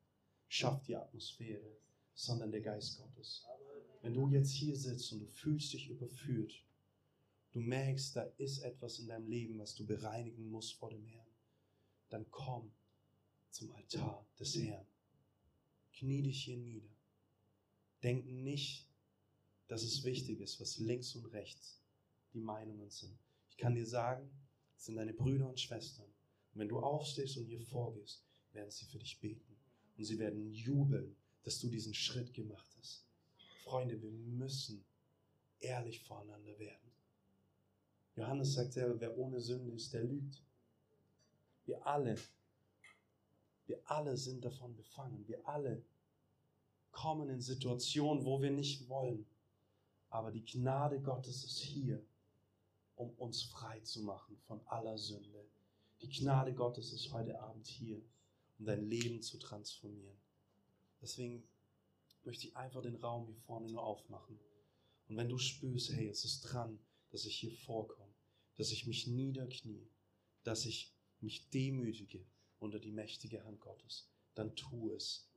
[0.47, 1.77] schafft die Atmosphäre,
[2.13, 3.45] sondern der Geist Gottes.
[4.01, 6.63] Wenn du jetzt hier sitzt und du fühlst dich überführt,
[7.51, 11.25] du merkst, da ist etwas in deinem Leben, was du bereinigen musst vor dem Herrn,
[12.09, 12.71] dann komm
[13.49, 14.85] zum Altar des Herrn.
[15.93, 16.89] Knie dich hier nieder.
[18.03, 18.87] Denk nicht,
[19.67, 21.81] dass es wichtig ist, was links und rechts
[22.33, 23.17] die Meinungen sind.
[23.55, 24.29] Ich kann dir sagen,
[24.75, 26.05] es sind deine Brüder und Schwestern.
[26.05, 29.55] Und wenn du aufstehst und hier vorgehst, werden sie für dich beten.
[29.97, 33.05] Und sie werden jubeln, dass du diesen Schritt gemacht hast.
[33.63, 34.83] Freunde, wir müssen
[35.59, 36.91] ehrlich voreinander werden.
[38.17, 40.43] Johannes sagt selber, wer ohne Sünde ist, der lügt.
[41.65, 42.15] Wir alle,
[43.67, 45.25] wir alle sind davon befangen.
[45.27, 45.81] Wir alle
[46.91, 49.25] kommen in Situationen, wo wir nicht wollen.
[50.09, 52.05] Aber die Gnade Gottes ist hier,
[52.95, 55.45] um uns frei zu machen von aller Sünde.
[56.01, 58.01] Die Gnade Gottes ist heute Abend hier,
[58.59, 60.17] um dein Leben zu transformieren.
[61.01, 61.43] Deswegen
[62.23, 64.39] möchte ich einfach den Raum hier vorne nur aufmachen.
[65.07, 66.79] Und wenn du spürst, hey, es ist dran,
[67.11, 68.13] dass ich hier vorkomme,
[68.55, 69.87] dass ich mich niederknie,
[70.43, 72.25] dass ich mich demütige
[72.59, 75.29] unter die mächtige Hand Gottes, dann tu es.